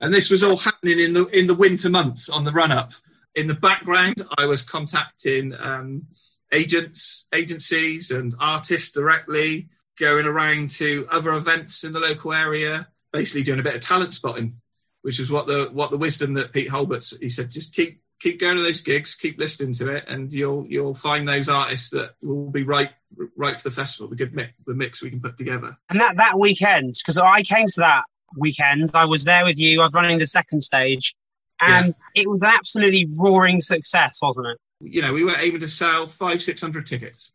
and 0.00 0.14
this 0.14 0.30
was 0.30 0.44
all 0.44 0.56
happening 0.56 1.00
in 1.00 1.12
the 1.14 1.26
in 1.26 1.46
the 1.46 1.54
winter 1.54 1.90
months 1.90 2.28
on 2.28 2.44
the 2.44 2.52
run 2.52 2.70
up. 2.72 2.92
In 3.34 3.48
the 3.48 3.54
background, 3.54 4.24
I 4.38 4.46
was 4.46 4.62
contacting 4.62 5.52
um, 5.58 6.06
agents, 6.52 7.26
agencies, 7.34 8.12
and 8.12 8.34
artists 8.38 8.92
directly, 8.92 9.68
going 9.98 10.26
around 10.26 10.70
to 10.70 11.06
other 11.10 11.32
events 11.32 11.84
in 11.84 11.92
the 11.92 12.00
local 12.00 12.32
area, 12.32 12.88
basically 13.12 13.42
doing 13.42 13.60
a 13.60 13.62
bit 13.62 13.74
of 13.74 13.80
talent 13.80 14.12
spotting, 14.12 14.54
which 15.02 15.20
is 15.20 15.30
what 15.30 15.46
the 15.46 15.68
what 15.72 15.90
the 15.90 15.98
wisdom 15.98 16.34
that 16.34 16.52
Pete 16.52 16.68
Holbert's 16.68 17.14
he 17.20 17.28
said. 17.28 17.50
Just 17.50 17.74
keep 17.74 18.02
keep 18.20 18.40
going 18.40 18.56
to 18.56 18.62
those 18.62 18.80
gigs, 18.80 19.14
keep 19.14 19.38
listening 19.38 19.74
to 19.74 19.88
it, 19.88 20.04
and 20.08 20.32
you'll 20.32 20.66
you'll 20.68 20.94
find 20.94 21.28
those 21.28 21.48
artists 21.48 21.90
that 21.90 22.14
will 22.22 22.50
be 22.50 22.62
right 22.62 22.90
right 23.36 23.60
for 23.60 23.68
the 23.68 23.74
festival. 23.74 24.08
The 24.08 24.16
good 24.16 24.34
mix, 24.34 24.52
the 24.66 24.74
mix 24.74 25.02
we 25.02 25.10
can 25.10 25.20
put 25.20 25.38
together. 25.38 25.76
And 25.88 26.00
that, 26.00 26.16
that 26.16 26.38
weekend, 26.38 26.94
because 27.00 27.18
I 27.18 27.42
came 27.42 27.68
to 27.68 27.80
that 27.80 28.04
weekend, 28.36 28.90
I 28.94 29.04
was 29.04 29.24
there 29.24 29.44
with 29.44 29.58
you, 29.58 29.80
I 29.80 29.84
was 29.84 29.94
running 29.94 30.18
the 30.18 30.26
second 30.26 30.62
stage, 30.62 31.14
and 31.60 31.92
it 32.14 32.28
was 32.28 32.42
an 32.42 32.50
absolutely 32.52 33.06
roaring 33.20 33.60
success, 33.60 34.18
wasn't 34.20 34.48
it? 34.48 34.58
you 34.84 35.02
know, 35.02 35.12
we 35.12 35.24
were 35.24 35.34
aiming 35.38 35.60
to 35.60 35.68
sell 35.68 36.06
five, 36.06 36.42
six 36.42 36.60
hundred 36.60 36.86
tickets. 36.86 37.32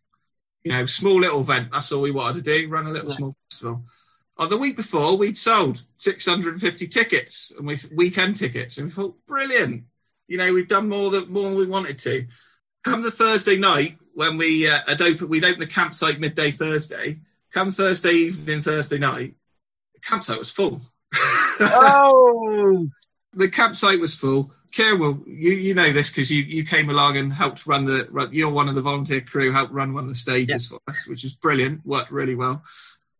You 0.63 0.71
know, 0.73 0.85
small 0.85 1.19
little 1.21 1.41
event. 1.41 1.69
That's 1.71 1.91
all 1.91 2.01
we 2.01 2.11
wanted 2.11 2.43
to 2.43 2.61
do. 2.61 2.67
Run 2.67 2.85
a 2.87 2.91
little 2.91 3.09
Yeah. 3.09 3.15
small 3.15 3.35
festival. 3.49 3.85
On 4.37 4.49
the 4.49 4.57
week 4.57 4.75
before, 4.77 5.17
we'd 5.17 5.37
sold 5.37 5.83
six 5.97 6.25
hundred 6.25 6.53
and 6.53 6.61
fifty 6.61 6.87
tickets, 6.87 7.51
and 7.57 7.65
we 7.67 7.77
weekend 7.93 8.37
tickets, 8.37 8.77
and 8.77 8.87
we 8.87 8.91
thought, 8.91 9.25
brilliant. 9.25 9.83
You 10.27 10.37
know, 10.37 10.53
we've 10.53 10.67
done 10.67 10.87
more 10.89 11.09
than 11.11 11.31
more 11.31 11.43
than 11.49 11.55
we 11.55 11.65
wanted 11.65 11.97
to. 11.99 12.27
Come 12.83 13.01
the 13.01 13.11
Thursday 13.11 13.57
night 13.57 13.97
when 14.13 14.37
we 14.37 14.67
uh, 14.69 14.79
had 14.87 15.01
opened, 15.01 15.29
we'd 15.29 15.43
opened 15.43 15.61
the 15.63 15.67
campsite 15.67 16.19
midday 16.19 16.51
Thursday. 16.51 17.19
Come 17.51 17.71
Thursday 17.71 18.11
evening, 18.11 18.61
Thursday 18.61 18.97
night, 18.99 19.35
the 19.93 19.99
campsite 20.01 20.37
was 20.39 20.49
full. 20.51 20.81
Oh, 21.61 22.87
the 23.33 23.49
campsite 23.49 23.99
was 23.99 24.15
full. 24.15 24.53
Kieran, 24.71 24.99
will 24.99 25.23
you 25.27 25.51
you 25.51 25.73
know 25.73 25.91
this 25.91 26.09
because 26.09 26.31
you 26.31 26.43
you 26.43 26.63
came 26.63 26.89
along 26.89 27.17
and 27.17 27.33
helped 27.33 27.65
run 27.65 27.85
the 27.85 28.07
run, 28.11 28.29
you're 28.31 28.51
one 28.51 28.69
of 28.69 28.75
the 28.75 28.81
volunteer 28.81 29.21
crew 29.21 29.51
helped 29.51 29.73
run 29.73 29.93
one 29.93 30.03
of 30.03 30.09
the 30.09 30.15
stages 30.15 30.67
for 30.67 30.79
us, 30.87 31.07
which 31.07 31.23
is 31.23 31.33
brilliant. 31.33 31.85
Worked 31.85 32.11
really 32.11 32.35
well. 32.35 32.63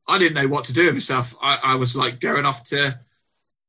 I 0.07 0.17
didn't 0.17 0.35
know 0.35 0.47
what 0.47 0.65
to 0.65 0.73
do 0.73 0.85
with 0.85 0.95
myself. 0.95 1.35
I, 1.41 1.59
I 1.63 1.75
was 1.75 1.95
like 1.95 2.19
going 2.19 2.45
off 2.45 2.63
to 2.69 2.99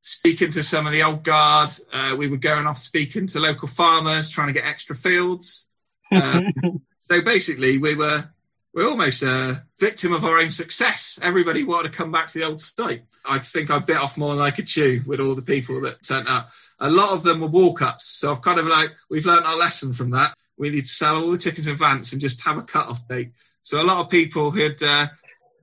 speaking 0.01 0.51
to 0.53 0.63
some 0.63 0.87
of 0.87 0.93
the 0.93 1.03
old 1.03 1.23
guard. 1.23 1.71
Uh, 1.93 2.15
we 2.17 2.29
were 2.29 2.37
going 2.37 2.67
off 2.67 2.79
speaking 2.79 3.27
to 3.29 3.41
local 3.41 3.69
farmers, 3.69 4.31
trying 4.31 4.47
to 4.47 4.53
get 4.53 4.65
extra 4.65 4.97
fields. 4.97 5.69
Um, 6.11 6.83
so 7.01 7.21
basically, 7.21 7.79
we 7.79 7.95
were 7.95 8.31
we're 8.73 8.89
almost 8.89 9.23
a 9.23 9.65
victim 9.79 10.13
of 10.13 10.25
our 10.25 10.39
own 10.39 10.51
success. 10.51 11.19
Everybody 11.23 11.65
wanted 11.65 11.91
to 11.91 11.97
come 11.97 12.13
back 12.13 12.29
to 12.29 12.39
the 12.39 12.45
old 12.45 12.61
site. 12.61 13.05
I 13.25 13.39
think 13.39 13.71
I 13.71 13.79
bit 13.81 13.97
off 13.97 14.17
more 14.17 14.35
than 14.35 14.45
I 14.45 14.51
could 14.51 14.67
chew 14.67 15.03
with 15.07 15.21
all 15.21 15.35
the 15.35 15.43
people 15.43 15.81
that 15.83 16.03
turned 16.03 16.29
up. 16.29 16.51
A 16.81 16.91
lot 16.91 17.11
of 17.11 17.23
them 17.23 17.41
were 17.41 17.47
walk-ups, 17.47 18.07
so 18.07 18.31
I've 18.31 18.43
kind 18.43 18.59
of 18.59 18.67
like 18.67 18.91
we've 19.11 19.27
learned 19.27 19.47
our 19.47 19.57
lesson 19.57 19.93
from 19.93 20.11
that. 20.11 20.35
We 20.57 20.71
need 20.71 20.83
to 20.83 20.91
sell 20.91 21.17
all 21.17 21.31
the 21.31 21.39
tickets 21.39 21.67
in 21.67 21.73
advance 21.73 22.13
and 22.13 22.21
just 22.21 22.43
have 22.45 22.59
a 22.59 22.63
cut-off 22.63 23.07
date. 23.09 23.33
So 23.63 23.81
a 23.81 23.85
lot 23.85 23.99
of 24.05 24.11
people 24.11 24.51
who'd 24.51 24.83
uh, 24.83 25.09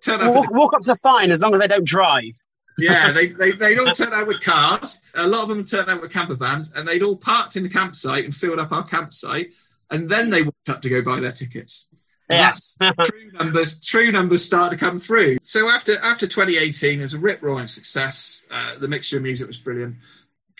turn 0.01 0.21
up. 0.21 0.33
walk, 0.33 0.51
walk 0.51 0.73
ups 0.73 0.89
are 0.89 0.95
fine 0.95 1.31
as 1.31 1.41
long 1.41 1.53
as 1.53 1.59
they 1.59 1.67
don't 1.67 1.85
drive. 1.85 2.33
yeah, 2.77 3.11
they, 3.11 3.27
they, 3.39 3.51
they'd 3.51 3.79
all 3.79 3.93
turn 3.93 4.13
out 4.13 4.27
with 4.27 4.41
cars. 4.41 4.99
A 5.15 5.27
lot 5.27 5.43
of 5.43 5.49
them 5.49 5.65
turned 5.65 5.89
out 5.89 6.01
with 6.01 6.11
camper 6.11 6.35
vans, 6.35 6.71
and 6.75 6.87
they'd 6.87 7.01
all 7.01 7.15
parked 7.17 7.55
in 7.55 7.63
the 7.63 7.69
campsite 7.69 8.23
and 8.23 8.33
filled 8.33 8.59
up 8.59 8.71
our 8.71 8.83
campsite, 8.83 9.53
and 9.89 10.09
then 10.09 10.29
they 10.29 10.43
walked 10.43 10.69
up 10.69 10.81
to 10.83 10.89
go 10.89 11.01
buy 11.01 11.19
their 11.19 11.31
tickets. 11.31 11.87
And 12.29 12.39
Yes. 12.39 12.77
true 13.05 13.31
numbers, 13.33 13.79
true 13.79 14.11
numbers 14.11 14.43
start 14.43 14.71
to 14.71 14.77
come 14.77 14.97
through. 14.97 15.37
So 15.43 15.69
after 15.69 15.97
after 15.99 16.27
2018, 16.27 16.99
it 16.99 17.03
was 17.03 17.13
a 17.13 17.19
rip 17.19 17.41
roaring 17.41 17.67
success. 17.67 18.43
Uh, 18.51 18.77
the 18.77 18.87
mixture 18.87 19.17
of 19.17 19.23
music 19.23 19.47
was 19.47 19.57
brilliant. 19.57 19.95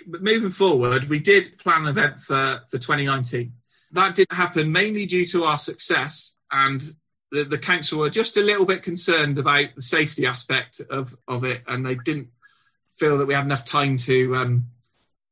But 0.06 0.22
moving 0.22 0.52
forward, 0.52 1.06
we 1.06 1.20
did 1.20 1.58
plan 1.58 1.84
an 1.84 1.88
event 1.88 2.20
for 2.20 2.62
for 2.70 2.78
2019. 2.78 3.54
That 3.92 4.16
didn't 4.16 4.34
happen 4.34 4.72
mainly 4.72 5.06
due 5.06 5.26
to 5.28 5.44
our 5.46 5.60
success 5.60 6.36
and. 6.52 6.96
The, 7.30 7.44
the 7.44 7.58
council 7.58 8.00
were 8.00 8.10
just 8.10 8.38
a 8.38 8.42
little 8.42 8.66
bit 8.66 8.84
concerned 8.84 9.38
about 9.38 9.76
the 9.76 9.82
safety 9.82 10.26
aspect 10.26 10.80
of, 10.90 11.14
of 11.28 11.44
it, 11.44 11.62
and 11.68 11.86
they 11.86 11.96
didn't 11.96 12.30
feel 12.90 13.18
that 13.18 13.26
we 13.28 13.34
had 13.34 13.44
enough 13.44 13.66
time 13.66 13.98
to 13.98 14.34
um, 14.38 14.68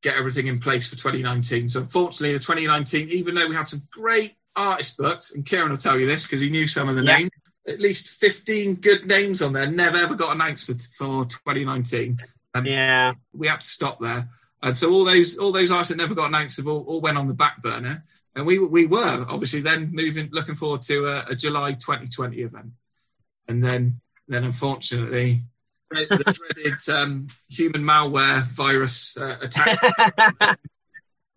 get 0.02 0.18
everything 0.18 0.48
in 0.48 0.60
place 0.60 0.90
for 0.90 0.98
2019. 0.98 1.70
So, 1.70 1.80
unfortunately, 1.80 2.34
in 2.34 2.42
2019, 2.42 3.08
even 3.12 3.34
though 3.34 3.48
we 3.48 3.56
had 3.56 3.70
some 3.70 3.88
great 3.90 4.36
artist 4.58 4.98
books, 4.98 5.32
and 5.32 5.46
Kieran 5.46 5.70
will 5.72 5.78
tell 5.78 5.98
you 5.98 6.06
this 6.06 6.24
because 6.28 6.42
he 6.42 6.50
knew 6.50 6.68
some 6.68 6.90
of 6.90 6.98
the 6.98 7.02
Yeah. 7.02 7.18
names, 7.18 7.32
at 7.66 7.80
least 7.80 8.08
15 8.10 8.76
good 8.76 9.06
names 9.06 9.42
on 9.42 9.54
there 9.54 9.66
never 9.66 9.96
ever 9.96 10.16
got 10.16 10.36
announced 10.36 10.66
for, 10.66 10.74
for 10.98 11.24
2019. 11.24 12.18
yeah. 12.66 13.14
We 13.32 13.48
had 13.48 13.62
to 13.62 13.68
stop 13.70 14.02
there. 14.02 14.28
And 14.62 14.78
so 14.78 14.92
all 14.92 15.06
those 15.06 15.38
all 15.38 15.52
those 15.52 15.72
artists 15.72 15.90
that 15.90 15.98
never 15.98 16.16
got 16.16 16.28
announced 16.28 16.58
have 16.58 16.68
all, 16.68 16.84
all 16.84 17.02
went 17.02 17.18
on 17.18 17.28
the 17.28 17.34
back 17.34 17.62
burner. 17.62 18.04
And 18.36 18.46
we 18.46 18.60
we 18.60 18.86
were 18.88 19.26
obviously 19.30 19.62
then 19.62 19.92
moving 19.92 20.30
looking 20.32 20.56
forward 20.56 20.82
to 20.84 21.08
a, 21.08 21.26
a 21.32 21.36
July 21.36 21.74
2020 21.74 22.38
event. 22.38 22.72
And 23.48 23.64
then 23.64 24.02
then 24.28 24.44
unfortunately 24.44 25.44
the, 25.90 26.06
the 26.10 26.34
dreaded 26.56 26.90
um, 26.90 27.28
human 27.50 27.84
malware 27.84 28.44
virus 28.44 29.16
uh, 29.18 29.38
attack 29.42 29.80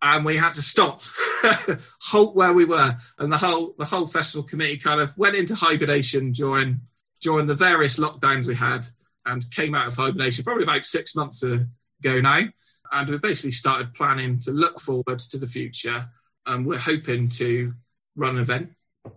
and 0.02 0.24
we 0.24 0.36
had 0.36 0.54
to 0.54 0.62
stop, 0.62 1.02
halt 2.02 2.36
where 2.36 2.52
we 2.52 2.64
were, 2.64 2.96
and 3.18 3.32
the 3.32 3.38
whole 3.38 3.74
the 3.78 3.84
whole 3.84 4.06
festival 4.06 4.46
committee 4.46 4.76
kind 4.76 5.00
of 5.00 5.16
went 5.18 5.36
into 5.36 5.54
hibernation 5.54 6.32
during 6.32 6.80
during 7.20 7.46
the 7.46 7.54
various 7.54 7.98
lockdowns 7.98 8.46
we 8.46 8.54
had, 8.54 8.86
and 9.26 9.50
came 9.50 9.74
out 9.74 9.88
of 9.88 9.96
hibernation 9.96 10.44
probably 10.44 10.62
about 10.62 10.84
six 10.84 11.16
months 11.16 11.42
ago 11.42 12.20
now, 12.20 12.44
and 12.92 13.08
we 13.08 13.18
basically 13.18 13.50
started 13.52 13.94
planning 13.94 14.38
to 14.40 14.50
look 14.52 14.80
forward 14.80 15.18
to 15.18 15.38
the 15.38 15.46
future, 15.46 16.08
and 16.46 16.66
we're 16.66 16.78
hoping 16.78 17.28
to 17.30 17.74
run 18.16 18.36
an 18.36 18.42
event 18.42 18.72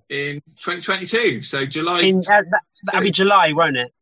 in 0.10 0.42
2022. 0.60 1.42
So 1.44 1.66
July, 1.66 2.02
In, 2.02 2.22
uh, 2.30 2.44
that'll 2.84 3.02
be 3.02 3.12
July, 3.12 3.52
won't 3.54 3.78
it? 3.78 3.94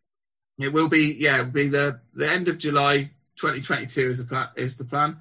it 0.59 0.73
will 0.73 0.89
be 0.89 1.15
yeah, 1.19 1.39
it'll 1.39 1.51
be 1.51 1.67
the 1.67 1.99
the 2.13 2.29
end 2.29 2.47
of 2.47 2.57
July 2.57 3.11
2022 3.37 4.09
is 4.09 4.17
the 4.17 4.25
plan. 4.25 4.47
Is 4.55 4.75
the 4.77 4.85
plan. 4.85 5.17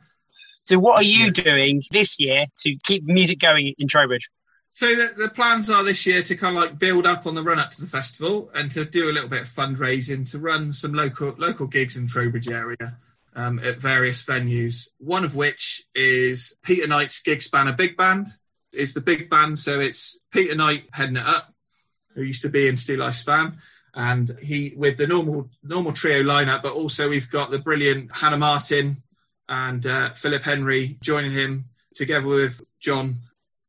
So, 0.62 0.78
what 0.78 0.96
are 0.98 1.02
you 1.04 1.26
Yeah. 1.26 1.30
doing 1.30 1.82
this 1.90 2.18
year 2.20 2.46
to 2.58 2.76
keep 2.84 3.04
music 3.04 3.38
going 3.38 3.74
in 3.78 3.88
Trowbridge? 3.88 4.28
So 4.72 4.94
the, 4.94 5.12
the 5.16 5.28
plans 5.28 5.68
are 5.70 5.82
this 5.82 6.06
year 6.06 6.22
to 6.22 6.36
kind 6.36 6.56
of 6.56 6.62
like 6.62 6.78
build 6.78 7.04
up 7.04 7.26
on 7.26 7.34
the 7.34 7.42
run 7.42 7.58
up 7.58 7.72
to 7.72 7.80
the 7.80 7.86
festival 7.88 8.48
and 8.54 8.70
to 8.72 8.84
do 8.84 9.10
a 9.10 9.12
little 9.12 9.28
bit 9.28 9.42
of 9.42 9.48
fundraising 9.48 10.30
to 10.30 10.38
run 10.38 10.72
some 10.72 10.92
local 10.92 11.34
local 11.38 11.66
gigs 11.66 11.96
in 11.96 12.06
Trowbridge 12.06 12.48
area. 12.48 12.96
Um, 13.38 13.60
at 13.60 13.80
various 13.80 14.24
venues. 14.24 14.88
One 14.98 15.24
of 15.24 15.36
which 15.36 15.84
is 15.94 16.56
Peter 16.64 16.88
Knight's 16.88 17.22
Gigspanner 17.22 17.76
Big 17.76 17.96
Band. 17.96 18.26
It's 18.72 18.94
the 18.94 19.00
big 19.00 19.30
band, 19.30 19.60
so 19.60 19.78
it's 19.78 20.18
Peter 20.32 20.56
Knight 20.56 20.88
heading 20.92 21.18
it 21.18 21.24
up, 21.24 21.54
who 22.14 22.22
used 22.22 22.42
to 22.42 22.48
be 22.48 22.66
in 22.66 22.74
Steeleye 22.74 23.14
Span, 23.14 23.58
and 23.94 24.36
he 24.42 24.74
with 24.76 24.98
the 24.98 25.06
normal 25.06 25.50
normal 25.62 25.92
trio 25.92 26.24
lineup, 26.24 26.62
but 26.62 26.72
also 26.72 27.08
we've 27.08 27.30
got 27.30 27.52
the 27.52 27.60
brilliant 27.60 28.10
Hannah 28.16 28.38
Martin 28.38 29.04
and 29.48 29.86
uh, 29.86 30.14
Philip 30.14 30.42
Henry 30.42 30.98
joining 31.00 31.32
him 31.32 31.66
together 31.94 32.26
with 32.26 32.60
John. 32.80 33.18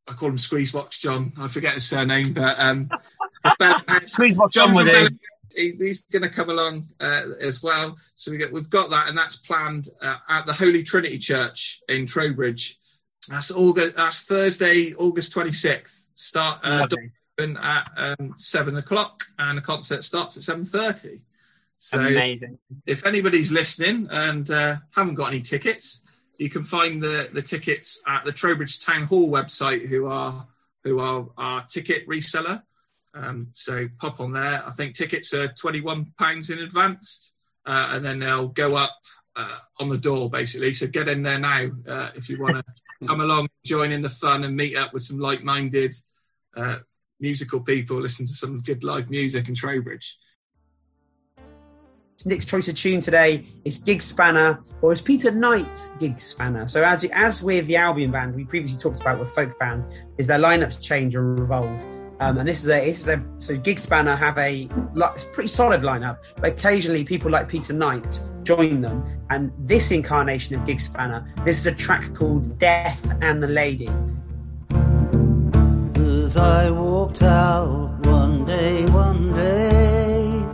I 0.07 0.13
call 0.13 0.29
him 0.29 0.37
Squeezebox 0.37 0.99
John. 0.99 1.33
I 1.37 1.47
forget 1.47 1.75
his 1.75 1.87
surname, 1.87 2.33
but 2.33 2.59
um, 2.59 2.89
Squeezebox 3.45 4.51
John 4.51 4.73
with 4.73 4.87
from 4.87 4.95
him. 4.95 5.19
He's 5.55 6.01
going 6.03 6.23
to 6.23 6.29
come 6.29 6.49
along 6.49 6.89
uh, 6.99 7.23
as 7.41 7.61
well. 7.63 7.97
So 8.15 8.31
we 8.31 8.37
get, 8.37 8.51
we've 8.51 8.69
got 8.69 8.89
that, 8.89 9.09
and 9.09 9.17
that's 9.17 9.37
planned 9.37 9.87
uh, 10.01 10.17
at 10.27 10.45
the 10.45 10.53
Holy 10.53 10.83
Trinity 10.83 11.17
Church 11.17 11.81
in 11.87 12.05
Trowbridge. 12.05 12.77
That's 13.27 13.51
August. 13.51 13.95
That's 13.95 14.23
Thursday, 14.23 14.93
August 14.95 15.31
twenty 15.31 15.51
sixth. 15.51 16.07
Start 16.15 16.59
uh, 16.63 16.87
open 17.37 17.57
at 17.57 17.91
um, 17.97 18.33
seven 18.37 18.77
o'clock, 18.77 19.25
and 19.37 19.57
the 19.57 19.61
concert 19.61 20.03
starts 20.03 20.37
at 20.37 20.43
seven 20.43 20.63
thirty. 20.63 21.21
So 21.77 21.99
Amazing. 21.99 22.57
if 22.85 23.05
anybody's 23.05 23.51
listening 23.51 24.07
and 24.11 24.49
uh, 24.51 24.77
haven't 24.95 25.15
got 25.15 25.27
any 25.27 25.41
tickets, 25.41 26.01
you 26.37 26.49
can 26.49 26.63
find 26.63 27.01
the, 27.01 27.29
the 27.31 27.41
tickets 27.41 28.01
at 28.05 28.25
the 28.25 28.33
Trowbridge 28.33 28.83
Town 28.83 29.03
Hall 29.03 29.29
website, 29.29 29.87
who 29.87 30.07
are 30.07 30.47
who 30.83 30.99
are 30.99 31.27
our 31.37 31.65
ticket 31.65 32.07
reseller. 32.07 32.63
Um, 33.13 33.49
so 33.53 33.87
pop 33.99 34.19
on 34.19 34.33
there. 34.33 34.63
I 34.65 34.71
think 34.71 34.95
tickets 34.95 35.33
are 35.33 35.47
twenty 35.47 35.81
one 35.81 36.13
pounds 36.17 36.49
in 36.49 36.59
advance, 36.59 37.33
uh, 37.65 37.91
and 37.93 38.05
then 38.05 38.19
they'll 38.19 38.49
go 38.49 38.75
up 38.75 38.95
uh, 39.35 39.57
on 39.79 39.89
the 39.89 39.97
door 39.97 40.29
basically. 40.29 40.73
So 40.73 40.87
get 40.87 41.07
in 41.07 41.23
there 41.23 41.39
now 41.39 41.69
uh, 41.87 42.09
if 42.15 42.29
you 42.29 42.41
want 42.41 42.57
to 42.57 42.63
come 43.07 43.21
along, 43.21 43.47
join 43.65 43.91
in 43.91 44.01
the 44.01 44.09
fun, 44.09 44.43
and 44.43 44.55
meet 44.55 44.75
up 44.75 44.93
with 44.93 45.03
some 45.03 45.19
like 45.19 45.43
minded 45.43 45.93
uh, 46.55 46.77
musical 47.19 47.61
people, 47.61 48.01
listen 48.01 48.25
to 48.25 48.33
some 48.33 48.59
good 48.59 48.83
live 48.83 49.09
music 49.09 49.47
in 49.47 49.55
Trowbridge. 49.55 50.17
Nick's 52.25 52.45
choice 52.45 52.67
of 52.67 52.75
tune 52.75 52.99
today 52.99 53.47
is 53.63 53.79
Gigspanner, 53.79 54.61
or 54.81 54.91
is 54.91 55.01
Peter 55.01 55.31
Knight's 55.31 55.89
Gigspanner. 55.99 56.69
So 56.69 56.83
as 56.83 57.05
as 57.05 57.41
with 57.41 57.67
the 57.67 57.77
Albion 57.77 58.11
band, 58.11 58.35
we 58.35 58.43
previously 58.43 58.77
talked 58.77 58.99
about 58.99 59.19
with 59.19 59.31
folk 59.31 59.57
bands, 59.57 59.85
is 60.17 60.27
their 60.27 60.39
lineups 60.39 60.81
change 60.81 61.15
or 61.15 61.23
revolve. 61.23 61.81
Um, 62.21 62.37
and 62.37 62.49
this 62.49 62.63
is 62.63 62.69
a 62.69 62.85
this 62.85 63.01
is 63.01 63.07
a 63.07 63.23
so 63.37 63.57
Gigspanner 63.57 64.17
have 64.17 64.37
a 64.37 64.67
li- 64.93 65.23
pretty 65.31 65.47
solid 65.47 65.81
lineup, 65.81 66.17
but 66.35 66.51
occasionally 66.51 67.05
people 67.05 67.31
like 67.31 67.47
Peter 67.47 67.71
Knight 67.71 68.19
join 68.43 68.81
them. 68.81 69.05
And 69.29 69.51
this 69.57 69.91
incarnation 69.91 70.55
of 70.55 70.67
Gigspanner, 70.67 71.23
this 71.45 71.57
is 71.57 71.67
a 71.67 71.73
track 71.73 72.13
called 72.13 72.59
Death 72.59 73.13
and 73.21 73.41
the 73.41 73.47
Lady. 73.47 73.89
As 75.95 76.35
I 76.35 76.69
walked 76.71 77.21
out 77.21 78.05
one 78.05 78.45
day, 78.45 78.85
one 78.87 79.33
day, 79.33 80.45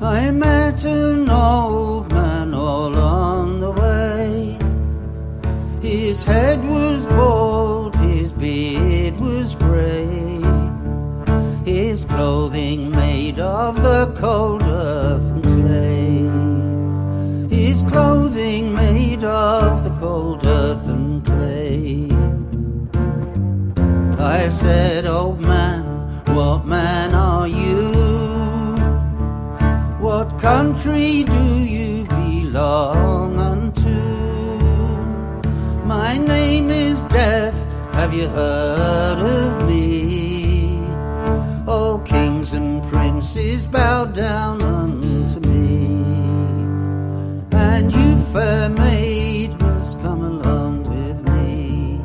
I 0.00 0.30
met 0.32 0.84
an 0.84 1.30
old 1.30 2.10
man 2.10 2.52
all 2.52 2.96
on 2.96 3.60
the 3.60 3.70
way. 3.70 4.58
His 5.80 6.24
head 6.24 6.64
was 6.64 6.81
of 13.68 13.80
the 13.80 14.06
cold 14.16 14.62
earth 14.64 15.30
and 15.30 15.44
clay. 15.60 16.12
His 17.56 17.82
clothing 17.82 18.74
made 18.74 19.22
of 19.22 19.84
the 19.84 19.94
cold 20.00 20.44
earth 20.44 20.86
and 20.88 21.24
clay. 21.24 22.08
I 24.18 24.48
said, 24.48 25.06
Old 25.06 25.40
man, 25.40 25.84
what 26.36 26.66
man 26.66 27.14
are 27.14 27.46
you? 27.46 27.82
What 30.06 30.28
country 30.40 31.22
do 31.22 31.44
you 31.76 32.04
belong 32.04 33.38
unto? 33.52 34.00
My 35.94 36.18
name 36.18 36.68
is 36.70 36.98
Death, 37.04 37.58
have 37.94 38.12
you 38.12 38.26
heard 38.26 39.18
of 39.18 39.68
me? 39.68 40.01
And 43.34 43.44
princes 43.44 43.66
bow 43.66 44.04
down 44.04 44.62
unto 44.62 45.40
me. 45.40 45.86
And 47.52 47.92
you, 47.92 48.18
fair 48.32 48.68
maid, 48.68 49.58
must 49.60 50.00
come 50.00 50.22
along 50.22 50.84
with 50.84 51.28
me. 51.28 52.00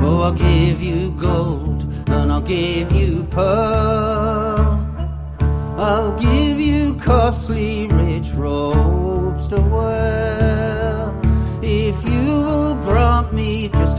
Oh, 0.00 0.22
I'll 0.22 0.32
give 0.32 0.82
you 0.82 1.10
gold 1.12 1.84
and 2.08 2.32
I'll 2.32 2.40
give 2.40 2.92
you 2.92 3.24
pearl. 3.24 4.78
I'll 5.76 6.18
give 6.18 6.60
you 6.60 6.94
costly, 6.96 7.88
rich 7.88 8.32
robes 8.32 9.48
to 9.48 9.60
wear. 9.60 11.12
If 11.62 11.96
you 12.04 12.42
will 12.42 12.74
grant 12.84 13.32
me 13.32 13.68
just 13.68 13.98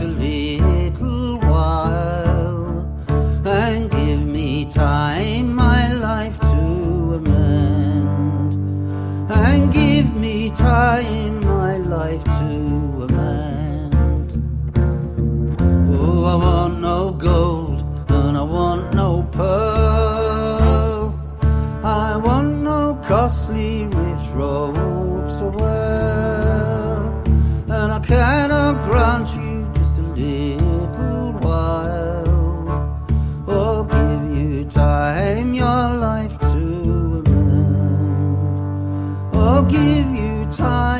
give 39.68 40.10
you 40.10 40.46
time, 40.46 40.93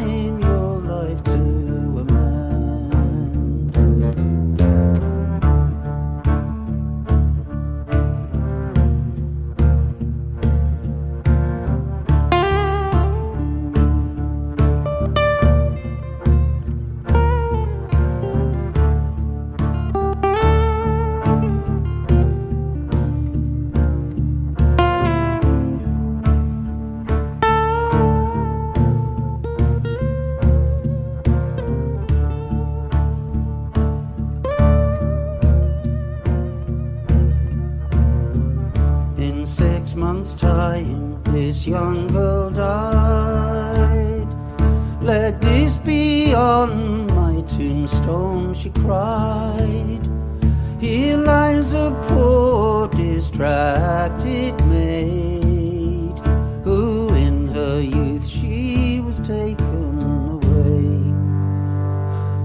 poor, 52.09 52.88
distracted 52.88 54.55
maid, 54.66 56.18
who 56.64 57.09
in 57.14 57.49
her 57.49 57.81
youth 57.81 58.27
she 58.27 59.01
was 59.01 59.20
taken 59.20 60.03
away. 60.37 61.12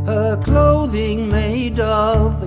Her 0.06 0.38
clothing 0.44 1.30
made 1.30 1.80
of 1.80 2.39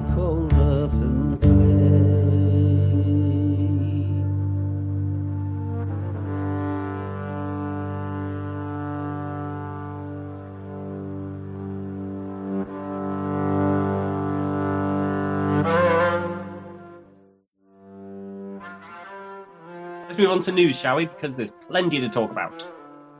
move 20.23 20.31
on 20.31 20.41
to 20.41 20.53
news, 20.53 20.79
shall 20.79 20.97
we? 20.97 21.07
Because 21.07 21.35
there's 21.35 21.51
plenty 21.67 22.01
to 22.01 22.09
talk 22.09 22.31
about. 22.31 22.71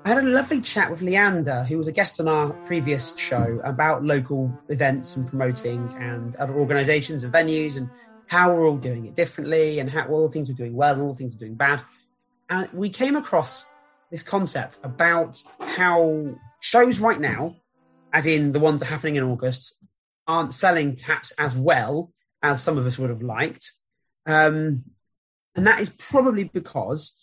I 0.05 0.11
had 0.11 0.19
a 0.19 0.23
lovely 0.23 0.61
chat 0.61 0.88
with 0.88 1.03
Leander, 1.03 1.65
who 1.65 1.77
was 1.77 1.88
a 1.88 1.93
guest 1.93 2.21
on 2.21 2.29
our 2.29 2.53
previous 2.65 3.17
show 3.17 3.61
about 3.65 4.05
local 4.05 4.57
events 4.69 5.17
and 5.17 5.29
promoting 5.29 5.93
and 5.99 6.37
other 6.37 6.55
organisations 6.55 7.25
and 7.25 7.35
venues 7.35 7.77
and 7.77 7.91
how 8.29 8.55
we're 8.55 8.69
all 8.69 8.77
doing 8.77 9.07
it 9.07 9.17
differently 9.17 9.81
and 9.81 9.91
how 9.91 10.07
all 10.07 10.31
things 10.31 10.49
we're 10.49 10.55
doing 10.55 10.75
well 10.75 10.93
and 10.93 11.03
all 11.03 11.12
things 11.12 11.35
we're 11.35 11.45
doing 11.45 11.57
bad. 11.57 11.83
And 12.49 12.73
we 12.73 12.88
came 12.88 13.17
across 13.17 13.69
this 14.12 14.23
concept 14.23 14.79
about 14.85 15.43
how 15.59 16.37
shows 16.61 17.01
right 17.01 17.21
now, 17.21 17.57
as 18.12 18.29
in 18.29 18.53
the 18.53 18.61
ones 18.61 18.81
that 18.81 18.87
are 18.87 18.93
happening 18.93 19.17
in 19.17 19.25
August, 19.25 19.77
aren't 20.29 20.55
selling 20.55 20.95
perhaps 20.95 21.33
as 21.33 21.57
well 21.57 22.12
as 22.45 22.62
some 22.62 22.79
of 22.79 22.87
us 22.87 22.97
would 22.97 23.11
have 23.11 23.23
liked. 23.23 23.73
Um, 24.25 24.85
and 25.55 25.67
that 25.67 25.81
is 25.81 25.91
probably 25.91 26.45
because 26.45 27.23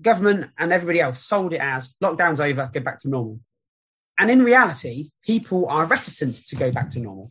government 0.00 0.50
and 0.58 0.72
everybody 0.72 1.00
else 1.00 1.20
sold 1.20 1.52
it 1.52 1.60
as 1.60 1.96
lockdown's 2.02 2.40
over, 2.40 2.70
go 2.72 2.80
back 2.80 2.98
to 2.98 3.08
normal. 3.08 3.40
And 4.18 4.30
in 4.30 4.42
reality, 4.42 5.10
people 5.22 5.66
are 5.68 5.84
reticent 5.86 6.36
to 6.46 6.56
go 6.56 6.70
back 6.70 6.90
to 6.90 7.00
normal. 7.00 7.30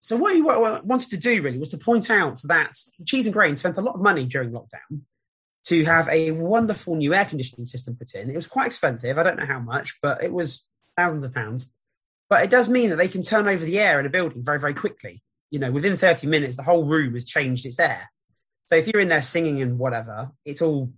So 0.00 0.16
what 0.16 0.34
we 0.34 0.42
wanted 0.42 1.10
to 1.10 1.18
do 1.18 1.42
really 1.42 1.58
was 1.58 1.68
to 1.70 1.78
point 1.78 2.10
out 2.10 2.40
that 2.44 2.74
Cheese 3.06 3.26
and 3.26 3.34
Grain 3.34 3.54
spent 3.56 3.76
a 3.76 3.82
lot 3.82 3.94
of 3.94 4.00
money 4.00 4.24
during 4.24 4.50
lockdown 4.50 5.02
to 5.64 5.84
have 5.84 6.08
a 6.08 6.30
wonderful 6.30 6.96
new 6.96 7.12
air 7.12 7.26
conditioning 7.26 7.66
system 7.66 7.96
put 7.96 8.14
in. 8.14 8.30
It 8.30 8.36
was 8.36 8.46
quite 8.46 8.66
expensive. 8.66 9.18
I 9.18 9.22
don't 9.22 9.38
know 9.38 9.46
how 9.46 9.60
much, 9.60 9.98
but 10.00 10.22
it 10.22 10.32
was 10.32 10.66
thousands 10.96 11.22
of 11.22 11.34
pounds. 11.34 11.74
But 12.30 12.44
it 12.44 12.50
does 12.50 12.68
mean 12.68 12.90
that 12.90 12.96
they 12.96 13.08
can 13.08 13.22
turn 13.22 13.46
over 13.46 13.64
the 13.64 13.78
air 13.78 14.00
in 14.00 14.06
a 14.06 14.10
building 14.10 14.42
very, 14.42 14.58
very 14.58 14.72
quickly. 14.72 15.22
You 15.50 15.58
know, 15.58 15.70
within 15.70 15.96
30 15.96 16.28
minutes, 16.28 16.56
the 16.56 16.62
whole 16.62 16.84
room 16.84 17.12
has 17.12 17.26
changed 17.26 17.66
its 17.66 17.78
air. 17.78 18.10
So 18.70 18.76
if 18.76 18.86
you're 18.86 19.02
in 19.02 19.08
there 19.08 19.22
singing 19.22 19.60
and 19.60 19.78
whatever, 19.78 20.30
it's 20.44 20.62
all 20.62 20.92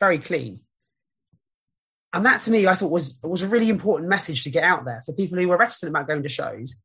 very 0.00 0.18
clean. 0.18 0.60
And 2.14 2.24
that 2.24 2.40
to 2.42 2.50
me, 2.50 2.66
I 2.66 2.74
thought 2.74 2.90
was 2.90 3.18
was 3.22 3.42
a 3.42 3.48
really 3.48 3.68
important 3.68 4.08
message 4.08 4.44
to 4.44 4.50
get 4.50 4.64
out 4.64 4.86
there 4.86 5.02
for 5.04 5.12
people 5.12 5.38
who 5.38 5.50
are 5.50 5.58
reticent 5.58 5.90
about 5.90 6.08
going 6.08 6.22
to 6.22 6.28
shows. 6.28 6.82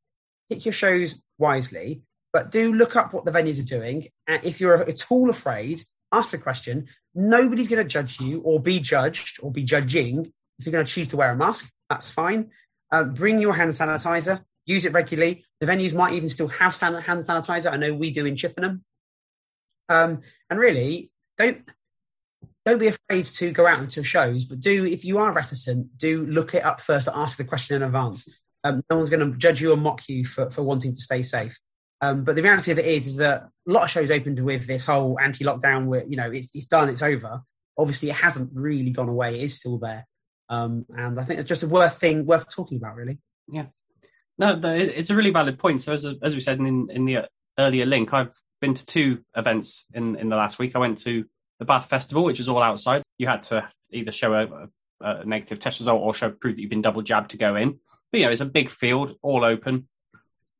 Pick 0.50 0.66
your 0.66 0.74
shows 0.74 1.22
wisely, 1.38 2.02
but 2.34 2.52
do 2.52 2.74
look 2.74 2.98
up 2.98 3.13
what 3.13 3.24
the 3.24 3.32
venues 3.32 3.62
are 3.62 3.66
doing. 3.66 4.08
And 4.28 4.44
if 4.44 4.60
you're 4.60 4.84
at 4.84 5.06
all 5.10 5.30
afraid, 5.30 5.82
ask 6.12 6.32
the 6.32 6.38
question. 6.38 6.88
Nobody's 7.16 7.70
going 7.70 7.82
to 7.82 7.88
judge 7.88 8.20
you 8.20 8.42
or 8.42 8.60
be 8.60 8.82
judged 8.82 9.39
or 9.42 9.52
be 9.52 9.63
judging. 9.63 10.34
If 10.60 10.66
you're 10.66 10.74
going 10.74 10.86
to 10.86 10.92
choose 10.92 11.08
to 11.10 11.18
wear 11.18 11.32
a 11.32 11.36
mask, 11.38 11.72
that's 11.89 12.12
fine. 12.12 12.52
Uh, 12.92 13.06
bring 13.06 13.39
your 13.39 13.54
hand 13.54 13.72
sanitizer. 13.72 14.44
Use 14.66 14.84
it 14.84 14.92
regularly. 14.92 15.46
The 15.62 15.66
venues 15.66 15.94
might 15.94 16.13
even 16.13 16.28
still 16.28 16.50
have 16.50 16.78
hand 16.78 17.24
sanitizer. 17.24 17.72
I 17.72 17.78
know 17.78 17.94
we 17.94 18.12
do 18.12 18.26
in 18.26 18.36
Chippenham. 18.36 18.84
Um, 19.89 20.22
and 20.50 20.60
really, 20.60 21.12
don't 21.38 21.63
don't 22.65 22.80
be 22.80 22.88
afraid 22.88 23.26
to 23.26 23.52
go 23.52 23.67
out 23.67 23.80
into 23.80 24.04
shows, 24.04 24.46
but 24.46 24.60
do 24.60 24.86
if 24.86 25.04
you 25.04 25.17
are 25.17 25.34
reticent, 25.34 25.98
do 25.98 26.26
look 26.26 26.56
it 26.56 26.63
up 26.63 26.82
first. 26.82 27.08
Ask 27.13 27.38
the 27.38 27.43
question 27.43 27.76
in 27.76 27.84
advance. 27.84 28.39
Um, 28.63 28.84
no 28.89 28.96
one's 28.98 29.10
going 29.10 29.32
to 29.32 29.38
judge 29.38 29.62
you 29.62 29.74
or 29.74 29.78
mock 29.78 30.08
you 30.08 30.24
for, 30.24 30.50
for 30.50 30.63
wanting 30.63 30.93
to 30.93 31.02
stay 31.02 31.22
safe. 31.22 31.58
Um, 32.02 32.24
but 32.24 32.36
the 32.36 32.41
reality 32.41 32.72
of 32.72 32.80
it 32.80 32.86
is, 32.86 33.08
is 33.08 33.15
that 33.17 33.43
a 33.43 33.72
lot 33.72 33.84
of 33.84 33.89
shows 33.89 34.12
opened 34.12 34.39
with 34.39 34.67
this 34.67 34.86
whole 34.86 35.19
anti-lockdown, 35.19 35.86
where 35.86 36.04
you 36.04 36.17
know 36.17 36.30
it's, 36.32 36.54
it's 36.54 36.65
done, 36.65 36.89
it's 36.89 37.02
over. 37.02 37.41
Obviously, 37.78 38.10
it 38.10 38.15
hasn't 38.15 38.52
really 38.54 38.91
gone 38.91 39.10
away; 39.10 39.36
it 39.36 39.43
is 39.43 39.58
still 39.58 39.78
there, 39.78 40.06
um, 40.50 40.86
and 40.98 41.19
I 41.19 41.24
think 41.24 41.39
it's 41.39 41.50
just 41.50 41.63
a 41.63 41.67
worth 41.67 42.00
thing 42.00 42.26
worth 42.26 42.54
talking 42.54 42.78
about, 42.78 42.96
really. 42.96 43.19
Yeah, 43.48 43.67
no, 44.38 44.60
it's 44.63 45.10
a 45.10 45.15
really 45.15 45.32
valid 45.32 45.60
point. 45.60 45.82
So, 45.82 45.93
as 45.93 46.06
as 46.22 46.34
we 46.34 46.41
said 46.41 46.60
in 46.60 46.89
in 46.89 47.06
the 47.06 47.30
earlier 47.58 47.86
link, 47.86 48.13
I've 48.13 48.34
been 48.62 48.74
to 48.74 48.86
two 48.86 49.24
events 49.36 49.86
in 49.94 50.16
in 50.16 50.30
the 50.30 50.36
last 50.36 50.60
week. 50.60 50.76
I 50.76 50.80
went 50.80 50.98
to 51.00 51.26
the 51.60 51.66
Bath 51.66 51.89
Festival, 51.89 52.24
which 52.24 52.39
is 52.39 52.50
all 52.50 52.62
outside. 52.62 53.04
You 53.18 53.28
had 53.28 53.44
to 53.44 53.70
either 53.92 54.12
show 54.12 54.34
a, 54.34 54.68
a 55.02 55.26
negative 55.26 55.60
test 55.60 55.80
result 55.80 56.02
or 56.02 56.13
show 56.13 56.32
proof 56.32 56.56
that 56.56 56.62
you've 56.62 56.70
been 56.70 56.82
double 56.82 57.02
jabbed 57.02 57.32
to 57.32 57.38
go 57.38 57.56
in. 57.56 57.80
But 58.12 58.20
you 58.20 58.26
know, 58.26 58.32
it's 58.32 58.42
a 58.42 58.46
big 58.46 58.70
field, 58.70 59.16
all 59.22 59.44
open. 59.44 59.88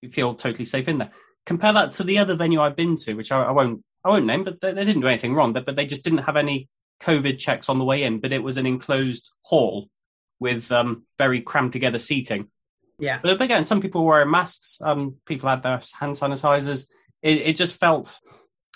You 0.02 0.10
feel 0.10 0.34
totally 0.34 0.66
safe 0.66 0.88
in 0.88 0.98
there. 0.98 1.12
Compare 1.46 1.74
that 1.74 1.92
to 1.94 2.04
the 2.04 2.20
other 2.20 2.36
venue 2.36 2.62
I've 2.62 2.76
been 2.76 2.96
to, 2.98 3.14
which 3.14 3.32
I, 3.32 3.44
I 3.44 3.52
won't 3.52 3.84
I 4.04 4.10
won't 4.10 4.26
name, 4.26 4.44
but 4.44 4.60
they, 4.60 4.74
they, 4.74 4.84
didn't 4.84 5.02
do 5.02 5.08
anything 5.08 5.34
wrong. 5.34 5.54
But, 5.54 5.66
but 5.66 5.76
they 5.76 5.86
just 5.86 6.04
didn't 6.04 6.20
have 6.20 6.36
any 6.36 6.68
COVID 7.02 7.40
checks 7.40 7.70
on 7.70 7.80
the 7.80 7.86
way 7.86 8.04
in. 8.04 8.20
But 8.20 8.34
it 8.34 8.44
was 8.44 8.58
an 8.58 8.66
enclosed 8.66 9.30
hall 9.44 9.90
with 10.40 10.72
um, 10.72 11.06
very 11.18 11.42
crammed 11.42 11.72
together 11.72 12.00
seating. 12.00 12.50
Yeah. 13.00 13.20
But 13.22 13.42
again, 13.42 13.66
some 13.66 13.82
people 13.82 14.04
were 14.04 14.12
wearing 14.12 14.32
masks. 14.32 14.80
Um, 14.82 15.16
people 15.26 15.50
had 15.50 15.64
their 15.64 15.82
hand 16.00 16.16
sanitizers. 16.16 16.88
It, 17.22 17.40
it 17.40 17.56
just 17.56 17.80
felt 17.80 18.20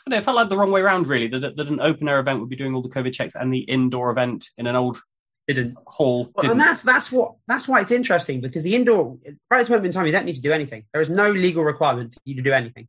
it 0.10 0.24
felt 0.24 0.36
like 0.38 0.50
the 0.50 0.58
wrong 0.58 0.72
way 0.72 0.82
around, 0.82 1.08
really. 1.08 1.28
That, 1.28 1.56
that 1.56 1.68
an 1.68 1.82
open 1.82 2.08
air 2.08 2.20
event 2.20 2.40
would 2.40 2.50
be 2.50 2.56
doing 2.56 2.74
all 2.74 2.82
the 2.82 2.90
COVID 2.90 3.14
checks, 3.14 3.36
and 3.36 3.54
the 3.54 3.60
indoor 3.60 4.10
event 4.10 4.50
in 4.58 4.68
an 4.68 4.76
old 4.76 5.00
didn't 5.48 5.78
hall. 5.88 6.32
Well, 6.36 6.52
and 6.52 6.60
that's 6.60 6.82
that's 6.82 7.12
what 7.12 7.36
that's 7.48 7.68
why 7.68 7.82
it's 7.82 7.92
interesting 7.92 8.42
because 8.42 8.64
the 8.64 8.76
indoor 8.76 9.18
right 9.26 9.58
at 9.58 9.60
this 9.60 9.70
moment 9.70 9.88
in 9.88 9.92
time 9.94 10.06
you 10.06 10.12
don't 10.12 10.26
need 10.26 10.36
to 10.36 10.42
do 10.42 10.52
anything. 10.52 10.84
There 10.92 11.02
is 11.02 11.10
no 11.10 11.32
legal 11.32 11.64
requirement 11.64 12.14
for 12.14 12.20
you 12.26 12.36
to 12.36 12.42
do 12.42 12.52
anything. 12.52 12.88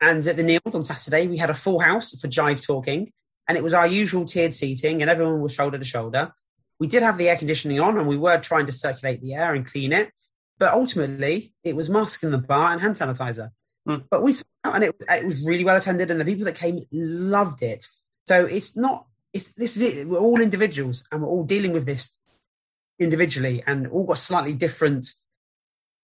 And 0.00 0.26
at 0.26 0.36
the 0.36 0.42
Neeld 0.42 0.74
on 0.74 0.82
Saturday 0.82 1.26
we 1.26 1.36
had 1.36 1.50
a 1.50 1.54
full 1.54 1.78
house 1.78 2.18
for 2.18 2.28
jive 2.28 2.64
talking, 2.64 3.12
and 3.46 3.58
it 3.58 3.64
was 3.64 3.74
our 3.74 3.86
usual 3.86 4.24
tiered 4.24 4.54
seating, 4.54 5.02
and 5.02 5.10
everyone 5.10 5.40
was 5.40 5.52
shoulder 5.52 5.78
to 5.78 5.84
shoulder. 5.84 6.32
We 6.78 6.86
did 6.86 7.02
have 7.02 7.18
the 7.18 7.28
air 7.28 7.36
conditioning 7.36 7.80
on, 7.80 7.98
and 7.98 8.08
we 8.08 8.16
were 8.16 8.38
trying 8.38 8.66
to 8.66 8.72
circulate 8.72 9.20
the 9.20 9.34
air 9.34 9.54
and 9.54 9.66
clean 9.66 9.92
it. 9.92 10.10
But 10.60 10.74
ultimately, 10.74 11.54
it 11.64 11.74
was 11.74 11.88
mask 11.88 12.22
in 12.22 12.30
the 12.30 12.38
bar 12.38 12.72
and 12.72 12.80
hand 12.80 12.94
sanitizer. 12.94 13.50
Mm. 13.88 14.04
But 14.10 14.22
we 14.22 14.32
saw 14.32 14.44
and 14.64 14.84
it, 14.84 14.94
it 15.08 15.24
was 15.24 15.42
really 15.42 15.64
well 15.64 15.76
attended, 15.76 16.10
and 16.10 16.20
the 16.20 16.24
people 16.24 16.44
that 16.44 16.54
came 16.54 16.84
loved 16.92 17.62
it. 17.62 17.86
So 18.28 18.44
it's 18.44 18.76
not. 18.76 19.06
It's 19.32 19.46
this 19.56 19.76
is 19.76 19.82
it. 19.82 20.06
We're 20.06 20.20
all 20.20 20.40
individuals, 20.40 21.02
and 21.10 21.22
we're 21.22 21.28
all 21.28 21.44
dealing 21.44 21.72
with 21.72 21.86
this 21.86 22.14
individually, 22.98 23.64
and 23.66 23.86
all 23.88 24.04
got 24.04 24.18
slightly 24.18 24.52
different 24.52 25.06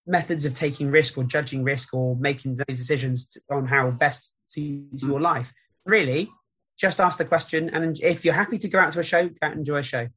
methods 0.07 0.47
of 0.47 0.55
taking 0.55 0.90
risk 0.90 1.19
or 1.19 1.25
judging 1.25 1.62
risk 1.62 1.92
or 1.92 2.16
making 2.16 2.55
those 2.55 2.79
decisions 2.79 3.37
on 3.51 3.66
how 3.66 3.90
best 3.90 4.35
suits 4.47 5.03
your 5.03 5.21
life. 5.21 5.53
Really, 5.85 6.31
just 6.79 6.99
ask 6.99 7.19
the 7.19 7.27
question, 7.27 7.69
and 7.75 7.99
if 8.01 8.25
you're 8.25 8.33
happy 8.33 8.57
to 8.57 8.69
go 8.69 8.79
out 8.79 8.95
to 8.95 9.01
a 9.01 9.05
show, 9.05 9.29
go 9.29 9.37
out 9.42 9.53
and 9.53 9.61
enjoy 9.61 9.79
a 9.79 9.83
show. 9.83 10.09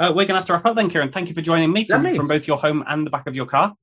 Uh, 0.00 0.08
we're 0.08 0.26
going 0.26 0.28
to 0.28 0.34
have 0.34 0.46
to 0.46 0.54
wrap 0.54 0.66
up 0.66 0.74
then, 0.74 0.90
Kieran. 0.90 1.12
Thank 1.12 1.28
you 1.28 1.34
for 1.34 1.40
joining 1.40 1.72
me 1.72 1.84
from, 1.84 2.04
from 2.04 2.26
both 2.26 2.48
your 2.48 2.58
home 2.58 2.82
and 2.88 3.06
the 3.06 3.10
back 3.10 3.28
of 3.28 3.36
your 3.36 3.46
car. 3.46 3.76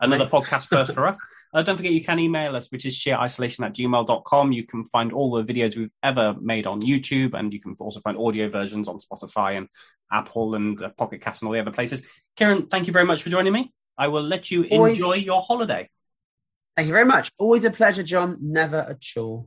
Another 0.00 0.26
podcast 0.26 0.68
first 0.68 0.92
for 0.92 1.06
us. 1.06 1.18
Uh, 1.52 1.62
don't 1.62 1.76
forget 1.76 1.90
you 1.90 2.04
can 2.04 2.20
email 2.20 2.54
us, 2.54 2.70
which 2.70 2.86
is 2.86 2.96
sheerisolation 2.96 3.66
at 3.66 3.74
gmail.com. 3.74 4.52
You 4.52 4.64
can 4.64 4.84
find 4.84 5.12
all 5.12 5.32
the 5.32 5.42
videos 5.42 5.76
we've 5.76 5.90
ever 6.00 6.36
made 6.40 6.64
on 6.64 6.80
YouTube, 6.80 7.34
and 7.34 7.52
you 7.52 7.60
can 7.60 7.74
also 7.80 7.98
find 7.98 8.16
audio 8.16 8.48
versions 8.48 8.86
on 8.86 9.00
Spotify 9.00 9.58
and 9.58 9.68
Apple 10.12 10.54
and 10.54 10.80
uh, 10.80 10.90
Pocket 10.90 11.20
Cast 11.20 11.42
and 11.42 11.48
all 11.48 11.52
the 11.52 11.60
other 11.60 11.72
places. 11.72 12.06
Kieran, 12.36 12.68
thank 12.68 12.86
you 12.86 12.92
very 12.92 13.04
much 13.04 13.24
for 13.24 13.30
joining 13.30 13.52
me. 13.52 13.72
I 13.98 14.08
will 14.08 14.22
let 14.22 14.50
you 14.50 14.64
Always. 14.70 14.94
enjoy 14.94 15.14
your 15.14 15.42
holiday. 15.42 15.88
Thank 16.76 16.86
you 16.86 16.92
very 16.92 17.04
much. 17.04 17.32
Always 17.36 17.64
a 17.64 17.70
pleasure, 17.70 18.04
John. 18.04 18.38
Never 18.40 18.86
a 18.88 18.94
chore. 18.94 19.46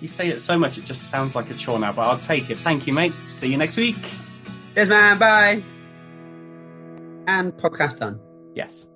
You 0.00 0.08
say 0.08 0.28
it 0.28 0.40
so 0.40 0.58
much, 0.58 0.78
it 0.78 0.84
just 0.84 1.10
sounds 1.10 1.34
like 1.34 1.50
a 1.50 1.54
chore 1.54 1.78
now, 1.78 1.92
but 1.92 2.02
I'll 2.02 2.18
take 2.18 2.50
it. 2.50 2.58
Thank 2.58 2.86
you, 2.86 2.92
mate. 2.92 3.12
See 3.22 3.50
you 3.50 3.56
next 3.56 3.76
week. 3.76 3.96
Cheers, 4.74 4.88
man. 4.88 5.18
Bye. 5.18 5.62
And 7.26 7.52
podcast 7.54 7.98
done. 8.00 8.20
Yes. 8.54 8.88